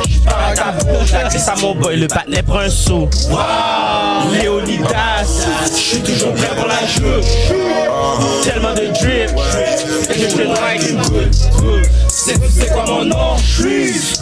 [0.05, 3.09] J'suis pas à ta bouche, la glisse à mon boy, le patinet prend un saut.
[3.29, 7.21] Wow, Léonidas, j'suis toujours prêt pour la jouer.
[8.43, 9.31] Tellement de drip,
[10.09, 11.35] et je fais like une good.
[12.09, 13.35] C'est c'est quoi mon nom?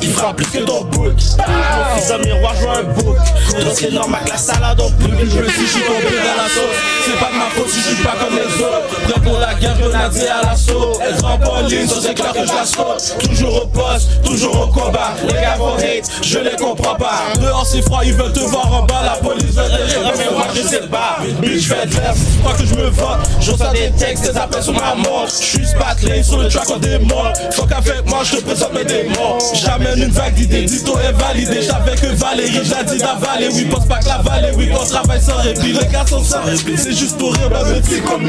[0.01, 1.11] Il fera plus que ton bout.
[1.11, 3.17] Mon fils en miroir joue un book.
[3.59, 5.11] Donc c'est normal que la salade en plus.
[5.17, 6.75] Je me suis, je suis tombé dans la sauce.
[7.05, 9.01] C'est pas de ma faute si je suis pas comme les autres.
[9.07, 10.99] Prêt pour la guerre, grenadier à l'assaut.
[11.01, 13.27] Elle rampe en ligne, ça c'est clair que je la.
[13.27, 15.13] Toujours au poste, toujours au combat.
[15.27, 17.23] Les gars vont hate, je les comprends pas.
[17.39, 19.01] Dehors c'est froid, ils veulent te voir en bas.
[19.03, 21.17] La police veut te gérer, mais moi je sais pas.
[21.41, 23.19] Bitch, je fais de tu crois que je me vote.
[23.39, 25.33] Je reçois des textes, des appels sur ma montre.
[25.39, 27.23] Je suis spatlé sur le track en démon.
[27.51, 29.37] Faut qu'avec moi je te présente mes démons.
[29.53, 31.61] J'amène une vague d'idées, dito est validé.
[31.61, 33.49] J'avais que Valérie, j'ai dit d'avaler.
[33.53, 35.73] Oui, pense pas que la vallée, oui, on travaille sans répit.
[35.73, 38.27] Les gars sont sans répit, c'est juste pour rire, petit comme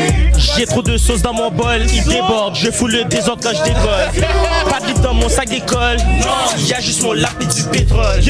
[0.56, 2.54] J'ai trop de sauce dans mon bol, il déborde.
[2.54, 3.62] Je fous le désordre quand je
[4.70, 5.98] Pas de livre dans mon sac d'école.
[6.58, 8.20] Y a juste mon lap et du pétrole.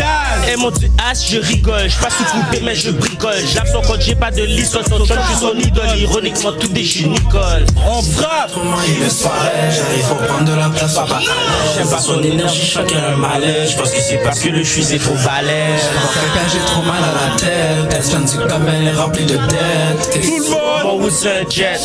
[0.50, 1.88] Et mon du as, je rigole.
[1.88, 3.34] Je passe sous coupé, mais je bricole.
[3.52, 4.72] J'lappe son code, j'ai pas de liste.
[4.72, 5.98] Son son je suis son idole.
[5.98, 7.64] Ironiquement, tout déchu, Nicole.
[7.86, 8.50] On frappe
[8.88, 11.20] il pareil J'arrive à prendre de la place papa
[11.76, 13.72] J'aime pas son énergie, chacun un malaise.
[13.72, 15.82] Je pense que c'est parce que le chuis est trop balèze.
[16.14, 20.22] Quelqu'un j'ai trop mal à la tête Elle tient comme elle est remplie de dettes
[20.22, 21.78] Tout le monde Mon who's a jet.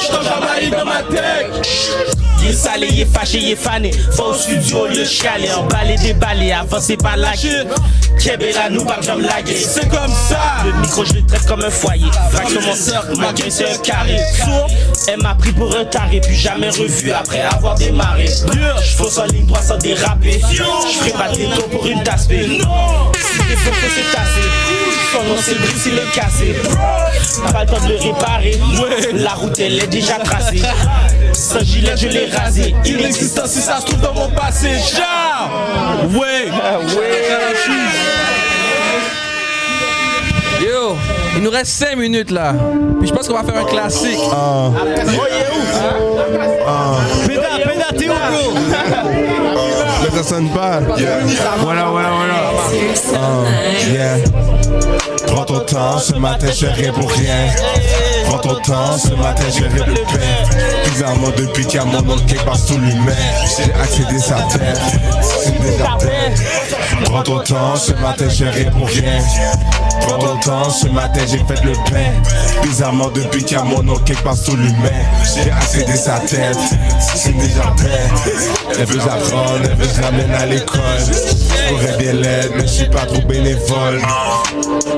[0.00, 3.90] J't'en Jamaïque dans ma tête Il est salé, il est fâché, il est fané.
[4.16, 5.50] Va au studio, le chialer.
[5.52, 9.56] Emballer, déballer, avancer par la Québec là, nous pas comme laguer.
[9.56, 12.06] C'est comme ça Le micro, je le traite comme un foyer.
[12.32, 14.16] Fraction mon cercle, ma gain c'est un carré.
[14.36, 14.68] Sourd,
[15.06, 18.26] elle m'a pris pour un taré, puis jamais revu après avoir démarré.
[18.26, 20.40] Je en ligne droite sans déraper.
[20.50, 22.32] Je ferai pas de détour pour une tasse B.
[22.32, 24.48] Si t'es faut se tasser.
[25.12, 26.54] Son nom c'est Bruce, il est cassé.
[27.52, 28.58] Pas le temps de le réparer.
[29.14, 30.60] La route, elle est déjà tracée.
[31.38, 32.74] Sans gilet, je l'ai rasé.
[32.84, 35.50] Inexistant si ça se trouve dans mon passé Genre
[36.18, 36.50] Ouais
[40.60, 40.96] Yo,
[41.36, 42.54] il nous reste 5 minutes là.
[42.98, 44.18] Puis je pense qu'on va faire un classique.
[47.26, 48.58] Péda, péda, t'es où, bro?
[50.02, 50.80] Mais ça sonne pas.
[50.80, 52.50] Voilà, voilà, voilà.
[53.14, 53.44] Ah,
[53.88, 54.16] yeah.
[55.28, 57.46] Prends ton temps, ce matin j'ai rien pour rien.
[58.28, 60.90] Prends ton temps, ce matin j'ai de paix.
[60.90, 63.12] Bizarrement, depuis qu'il y a mon nom quelque part sous l'humain,
[63.56, 64.78] j'ai accédé sa tête.
[65.22, 67.04] C'est déjà bête.
[67.04, 69.18] Prends ton temps, ce matin j'ai pour rien.
[70.02, 72.12] Prends ton temps, ce matin j'ai fait le pain.
[72.62, 74.90] Bizarrement, depuis qu'il y a mon nom quelque part sous l'humain,
[75.34, 76.58] j'ai accédé sa tête.
[77.14, 78.50] C'est déjà bête.
[78.78, 80.80] Elle veut apprendre, elle veut l'amène à l'école.
[81.70, 84.02] J'aurais bien l'aide, mais je suis pas trop bénévole.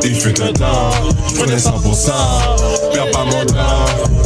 [0.02, 0.90] Il fut un temps,
[1.28, 2.79] je prenais 100%.
[2.92, 4.19] Perds pas mon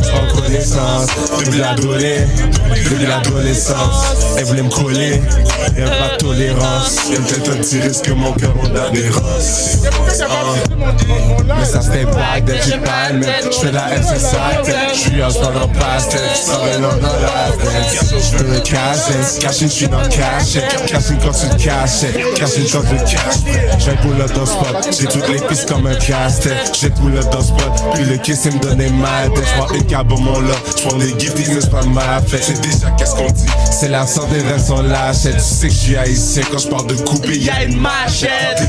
[0.54, 1.06] connaissance.
[1.38, 2.28] Depuis l'adolescence,
[2.84, 5.20] depuis l'adolescence, elle voulait me coller.
[5.76, 6.96] Elle pas de tolérance.
[7.10, 9.78] Y a peut-être un petit risque que mon cœur en adhérence.
[10.22, 10.34] Ah.
[11.58, 13.26] Mais ça c'était blague j'ai pas aimé.
[13.50, 14.36] Je fais la FSI,
[14.92, 17.52] je suis un sport en ça va dans la.
[18.12, 20.62] Je veux me cacher, cacher, je suis dans le cachet.
[20.86, 23.78] Cacher quand tu te caches, cacher quand tu te caches.
[23.78, 26.72] J'ai pull up dans spot, j'ai toutes les pistes comme un casse-tête.
[26.78, 29.30] J'ai pull up dans spot, puis le kiss il me donnait mal.
[29.34, 32.20] Je prends une cab au mon là, je prends des gifties, mais c'est pas ma
[32.22, 32.44] fête.
[32.44, 35.36] C'est déjà qu'est-ce qu'on dit, c'est la santé des restes en lâchette.
[35.36, 38.60] Tu sais que je suis haïtien quand je parle de couper, y'a une machette.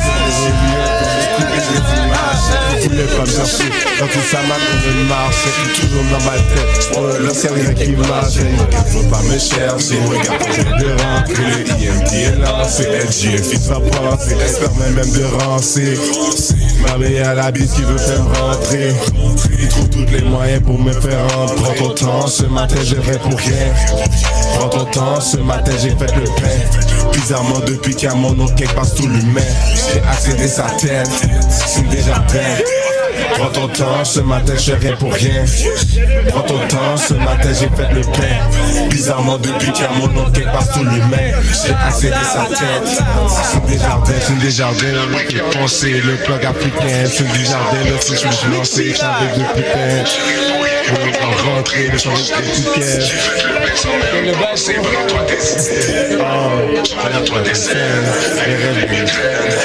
[2.82, 3.64] Vous voulez pas me chercher.
[4.00, 4.56] Dans tout ça m'a
[4.90, 5.46] une marche
[5.76, 6.82] Toujours dans ma tête.
[6.82, 8.36] Je prends le ciel rien qui marche
[8.92, 10.00] Faut pas me chercher.
[10.06, 12.84] Regarde je de rentrer IMT est lancé.
[12.84, 15.98] LGF va passer Elle se permet même de rancer
[16.88, 18.94] Ma meilleure la bise qui veut faire rentrer.
[19.60, 21.56] Il trouve tous les moyens pour me faire rentrer.
[21.56, 23.74] Prends ton temps ce matin j'ai fait pour rien.
[24.58, 27.12] Prends ton temps ce matin j'ai fait le pain.
[27.12, 29.42] Bizarrement depuis a mon nom quelque part sous l'humain
[29.94, 31.10] J'ai accédé sa tête.
[31.50, 32.85] C'est déjà bien
[33.38, 35.44] Prends ton temps, ce matin je rien pour rien.
[36.30, 38.88] Prends ton temps, ce matin j'ai fait le pain.
[38.90, 41.32] Bizarrement depuis qu'il y a mon nom quelque part sous l'humain,
[41.66, 43.04] j'ai accédé sa tête.
[43.52, 47.46] C'est des jardins, c'est des jardins, le mec est pensé, le plug africain, c'est des
[47.46, 50.46] jardins, le fils je me suis lancé, j'avais de putain.
[50.88, 53.14] On rentrée, le change d'étiquette.
[54.24, 55.38] Le bas c'est vraiment toi des
[56.20, 57.76] Oh, toi des scènes,
[58.48, 59.56] les rêves des traînes.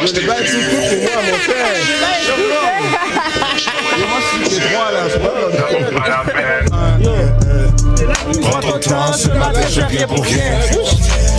[0.00, 2.99] Le bas c'est pour moi mon frère.
[3.40, 5.02] Je suis les droits là,
[5.98, 6.68] pas la peine.
[8.42, 10.58] Prends ton temps, ce matin je rien pour rien.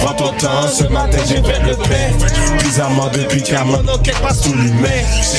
[0.04, 2.58] Prends ton temps, ce matin j'ai fait le pain.
[2.64, 4.88] Bizarrement depuis qu'à mon enquête passe tout l'humain.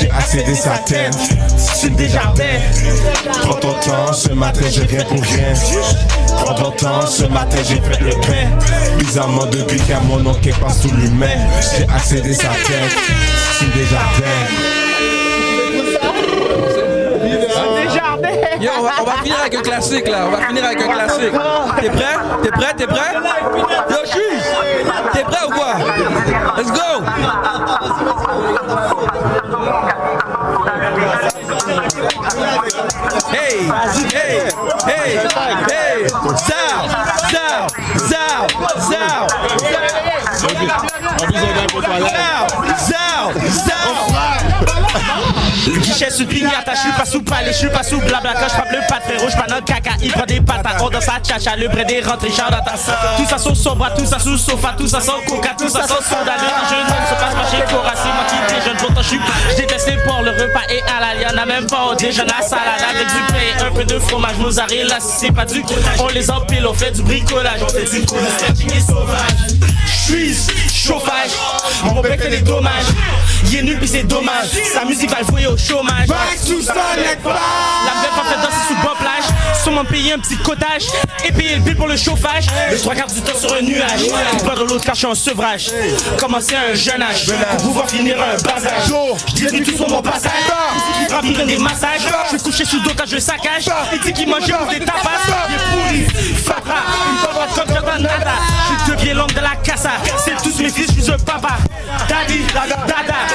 [0.00, 1.16] J'ai accédé sa tête,
[1.56, 2.32] c'est déjà
[3.42, 5.52] Prends ton temps, ce matin j'ai rien pour rien.
[6.44, 8.98] Prends ton temps, ce matin j'ai fait le pain.
[8.98, 11.26] Bizarrement depuis qu'à mon enquête passe tout l'humain.
[11.76, 12.96] J'ai accédé sa tête,
[13.58, 13.98] c'est déjà
[18.60, 20.26] Yo, on va, on va finir avec un classique là.
[20.26, 21.32] On va finir avec un classique.
[21.80, 22.16] T'es prêt?
[22.42, 22.74] T'es prêt?
[22.76, 23.12] T'es prêt?
[23.90, 24.40] Yo.
[25.12, 25.74] T'es prêt ou quoi?
[26.56, 27.02] Let's go.
[33.32, 33.68] Hey,
[34.12, 34.48] hey,
[34.86, 35.18] hey,
[35.68, 36.08] hey.
[36.36, 36.90] Sound,
[37.32, 39.28] sound, sound, sound.
[41.98, 42.48] Sound,
[42.78, 43.32] sound,
[43.66, 45.41] sound.
[45.64, 48.34] Guichet sous pignata, je suis pas sous palais, je suis pas sous blabla.
[48.34, 51.00] Quand je frappe le frérot, je dans le caca, il prend des patates, on dans
[51.00, 52.72] sa tchacha, le brin des rentrées, charlatan.
[53.16, 55.82] Tout ça sous son bras, tout ça sous sofa, tout ça sans coca, tout ça
[55.82, 59.02] sans soda, le jeune homme se passe pas chez Cora, c'est moi qui déjeune, pourtant
[59.02, 61.94] je suis, je déteste les porcs, le repas est halal, y'en a même pas, on
[61.94, 62.82] déjeune la salade.
[62.90, 65.62] Avec du pain, un peu de fromage, mozzarella, si c'est pas du
[65.98, 68.00] on les empile, on fait du bricolage, on fait du
[68.80, 69.52] sauvage.
[69.86, 70.34] Je suis
[70.82, 71.30] chauffage,
[71.84, 72.86] mon bec fait des dommages.
[73.46, 74.48] Il est nul puis c'est dommage.
[74.72, 76.08] Sa musique va le vouer au chômage.
[76.08, 77.40] ça n'est pas.
[77.86, 79.62] La meuf va faire danser sous bon plage.
[79.62, 80.82] Sûrement payer un petit cottage
[81.24, 82.46] et payer le bill pour le chauffage.
[82.70, 84.08] Le trois quarts du temps sur un nuage.
[84.44, 85.70] Pas de l'autre car je suis en sevrage.
[86.18, 88.72] Commencer à un jeune âge pour pouvoir finir un bazar.
[89.36, 90.32] Je détruis tout sur mon passage.
[90.98, 92.00] Qui frappe, il donne des massages.
[92.24, 93.70] Je suis couché sous dos quand je saccage.
[93.92, 95.20] Il dit qu'il mange des tapas.
[95.48, 96.32] Il est pourri.
[96.32, 98.32] Une comme Nada.
[98.86, 99.90] Je deviens l'homme de la casa.
[100.24, 101.56] C'est tous mes fils, je suis un papa.
[102.08, 102.76] Daddy, dada,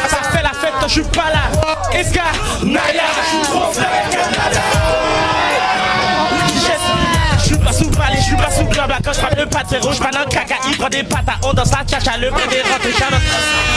[0.10, 1.98] ça fait la fête quand je suis pas là.
[1.98, 2.24] Eska,
[2.64, 4.77] Naya, je suis trop Canada.
[8.58, 12.18] Sous frappe le rouge, pas le caca Il prend des patates, on danse la tchacha
[12.18, 12.64] Le rentrées,
[12.98, 13.22] charlotte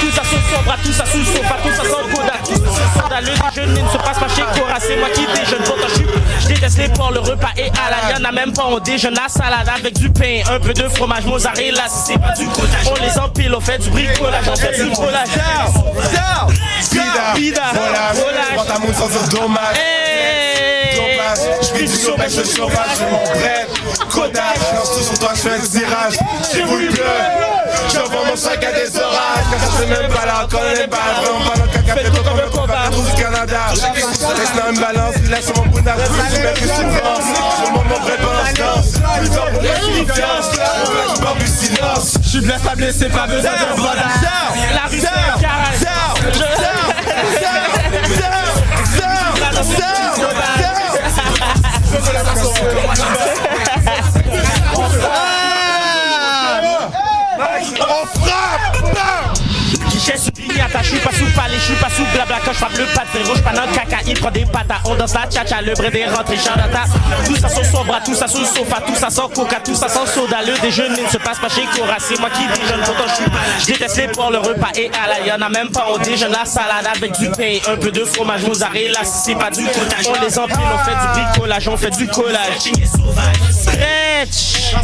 [0.00, 3.02] Tout ça sous son bras, tout ça sous sofa Tout ça sans coda, tout ça
[3.02, 5.94] soda Le déjeuner ne se passe pas chez Cora C'est moi qui déjeune, pourtant je
[5.94, 6.06] suis
[6.40, 8.18] Je déteste les porcs, le repas est halal.
[8.18, 11.24] Y'en a même pas, on déjeune la salade Avec du pain, un peu de fromage
[11.24, 15.28] mozzarella c'est pas du on les empile On fait du bricolage, on fait du collage.
[17.72, 18.80] Volage, volage.
[18.80, 19.28] montre sans dire
[21.62, 23.66] je vis du sauvage, je suis sauvage, je m'en bref.
[24.10, 26.18] Codage, lance tout sur toi, je fais un tirage.
[26.52, 27.08] J'ai voulu pleurer,
[27.88, 29.46] je vends mon sac à des orages.
[29.50, 31.94] Car ça c'est même pas là, quand on est pas vraiment pas dans le caca,
[31.94, 33.60] fais-toi comme un combat, du Canada.
[33.72, 37.18] Laisse-la une balance, laisse mon d'arrêt, je mets plus souvent.
[37.20, 39.70] Je montre mon vrai balance, pour la
[40.04, 40.50] confiance.
[41.14, 44.04] Je parle du silence, je suis blessé, pas blessé, pas besoin de bandage.
[44.74, 45.60] La rue c'est un carré
[51.92, 53.19] On
[62.60, 62.84] frappe le
[63.42, 63.96] pas dans le caca.
[64.06, 66.36] Il prend des patates, on danse la tchacha Le brin des rentrées,
[67.26, 69.88] Tout ça sur son bras, tout ça le sofa Tout ça sans coca, tout ça
[69.88, 70.42] sans soda.
[70.46, 73.66] Le déjeuner ne se passe pas chez Cora C'est moi qui déjeune, pourtant je Je
[73.72, 76.86] déteste les porcs, le repas est halal Y'en a même pas, on déjeune la salade
[76.94, 80.38] Avec du pain, un peu de fromage mozzarella Si c'est pas du cottage, on les
[80.38, 82.72] empile On fait du bricolage, on fait du collage.
[83.50, 84.74] Stretch!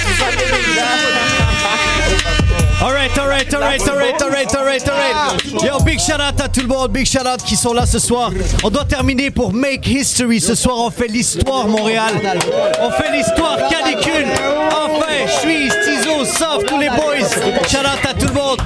[2.82, 5.64] Alright, alright, alright, alright, alright, alright, alright.
[5.64, 8.00] Yo, big shout out à tout le monde, big shout out qui sont là ce
[8.00, 8.32] soir.
[8.64, 10.40] On doit terminer pour Make History.
[10.40, 12.14] Ce soir, on fait l'histoire Montréal.
[12.82, 14.28] On fait l'histoire canicule.
[14.72, 17.28] Enfin, je suis Tizo, Soft, tous les boys.
[17.68, 18.60] Shout out à tout le monde.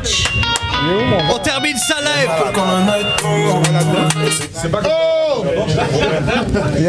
[1.31, 2.29] On termine ça live.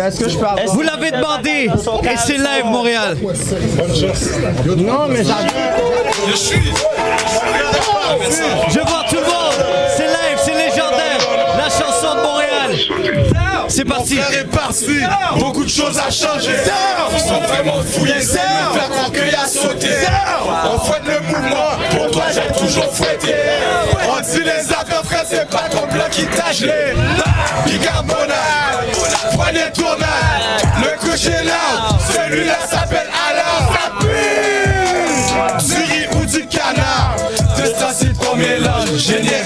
[0.06, 0.66] Est-ce que je peux avoir...
[0.66, 1.70] Vous l'avez demandé
[2.04, 3.16] et c'est live Montréal.
[4.76, 5.48] Non, mais j'avais...
[8.68, 9.64] Je vois tout le monde.
[9.96, 11.20] C'est live, c'est légendaire.
[11.56, 13.29] La chanson de Montréal.
[13.70, 14.16] C'est parti.
[14.16, 15.00] Mon frère est parti,
[15.38, 16.56] beaucoup de choses à changer.
[17.12, 19.88] Ils sont vraiment fouillés, me faire croire qu'il a sauté.
[20.64, 23.34] On fouette le mouvement, pour toi j'ai toujours fouetté.
[24.08, 26.94] On dit les affaires frère, c'est pas ton plan qui t'a gelé.
[27.64, 28.90] Bicarbonate,
[29.34, 30.02] poignée tournade,
[30.82, 33.68] le coucher là, celui-là s'appelle Alain.
[35.58, 37.16] Du riz ou du canard,
[37.56, 39.39] de ça c'est ton mélange, bâtard.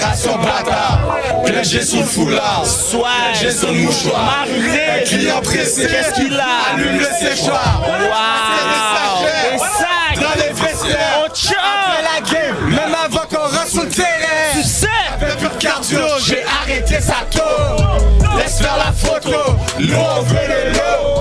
[1.65, 4.45] Sous le foulard, Soit j'ai son mouchoir.
[4.45, 6.73] Un client pressé, Qu'est-ce qu'il a?
[6.75, 7.81] Allume le séchoir.
[7.81, 11.23] Wow Des Des sacs Dans les vestiaires.
[11.25, 14.07] On la game, même avant qu'on rentre sur le terrain.
[14.53, 14.87] Tu sais
[15.19, 18.37] Avec plus de cardio, j'ai arrêté sa taux.
[18.37, 21.14] Laisse faire la photo, nous on veut le lot.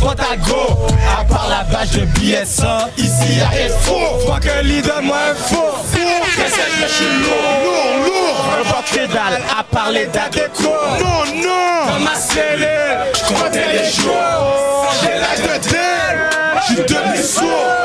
[0.00, 0.86] Compte à go.
[1.18, 2.64] À part la bâche de billets 100,
[2.96, 4.18] ici y'a rien de faux.
[4.26, 5.74] Faut que leader moi un faux.
[5.92, 8.64] Qu'est-ce que je suis lourd, lourd, lourd.
[8.64, 10.98] Vois que dalle, à part les dates de cours.
[10.98, 11.92] Non, non.
[11.92, 12.66] Dans ma cellule,
[13.14, 14.88] je comptais les jours.
[15.02, 16.30] J'ai l'âge de terre,
[16.60, 17.80] je suis devenu sourd.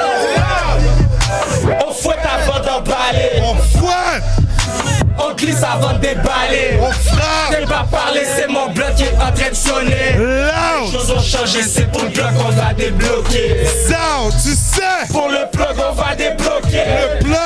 [5.28, 6.78] On glisse avant de déballer.
[6.80, 7.50] On frappe.
[7.50, 10.16] T'es pas parler, c'est mon bloc qui est en train de sonner.
[10.18, 13.66] Les choses ont changé, c'est pour le bloc qu'on va débloquer.
[13.88, 14.82] Sound, tu sais.
[15.12, 16.84] Pour le plug, on va débloquer.
[16.86, 17.38] Le plug.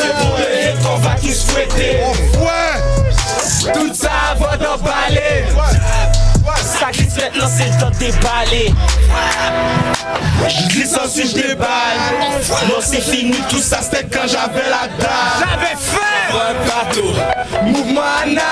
[0.00, 2.00] C'est pour le hit qu'on va tous fouetter.
[2.04, 3.74] On fouette.
[3.74, 5.44] Tout ça avant d'emballer.
[6.84, 8.74] Ça glisse maintenant, c'est le temps de déballer.
[10.46, 11.96] Je glisse ensuite je déballe.
[12.68, 15.08] Non, c'est fini, tout ça c'était quand j'avais la dalle.
[15.40, 17.08] J'avais fait un bateau,
[17.62, 18.44] mouvement anal.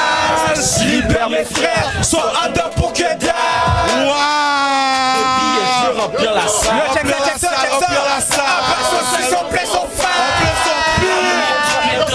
[0.87, 3.35] Libère mes frères, sois en dehors pour que dalle.
[5.19, 5.51] Et puis
[5.83, 6.89] je remplir la salle.
[6.95, 8.45] check ça, check ça, check la salle.
[8.91, 9.77] Son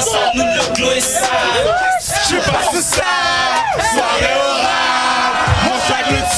[0.01, 0.18] son.
[0.34, 1.30] Nous le glow est sale.
[2.28, 3.03] Je ça.
[3.03, 3.16] Soirée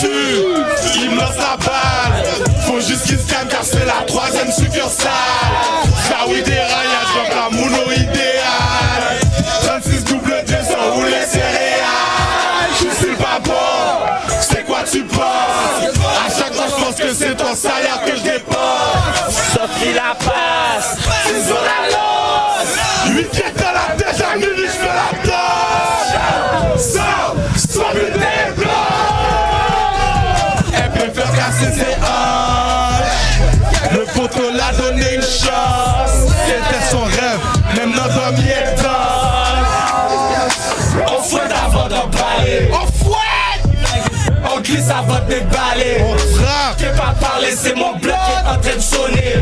[0.02, 2.24] Il me lance la balle.
[2.66, 5.12] Faut juste qu'il se calme car c'est la troisième succursale.
[6.08, 7.92] Ça oui des raillages donc la mono
[44.90, 46.02] On avant de déballer.
[46.02, 46.78] On frappe.
[46.78, 49.36] T'es pas parler, c'est mon bloc qui est en train de sonner.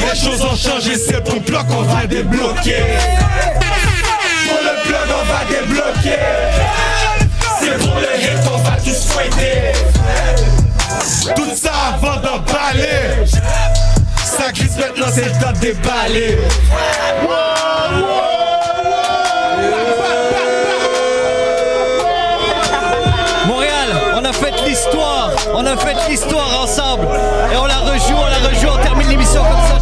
[0.00, 2.84] Les choses ont changé, c'est ton bloc qu'on va débloquer.
[4.46, 6.18] Pour le bloc, on va débloquer.
[7.60, 9.72] C'est pour le hit qu'on va tous fouetter.
[11.34, 13.26] Tout ça avant d'emballer.
[13.26, 16.38] Ça glisse maintenant, c'est le temps de déballer.
[25.56, 27.06] On a fait l'histoire ensemble
[27.52, 29.73] et on la rejoue, on la rejoue, on termine l'émission comme ça.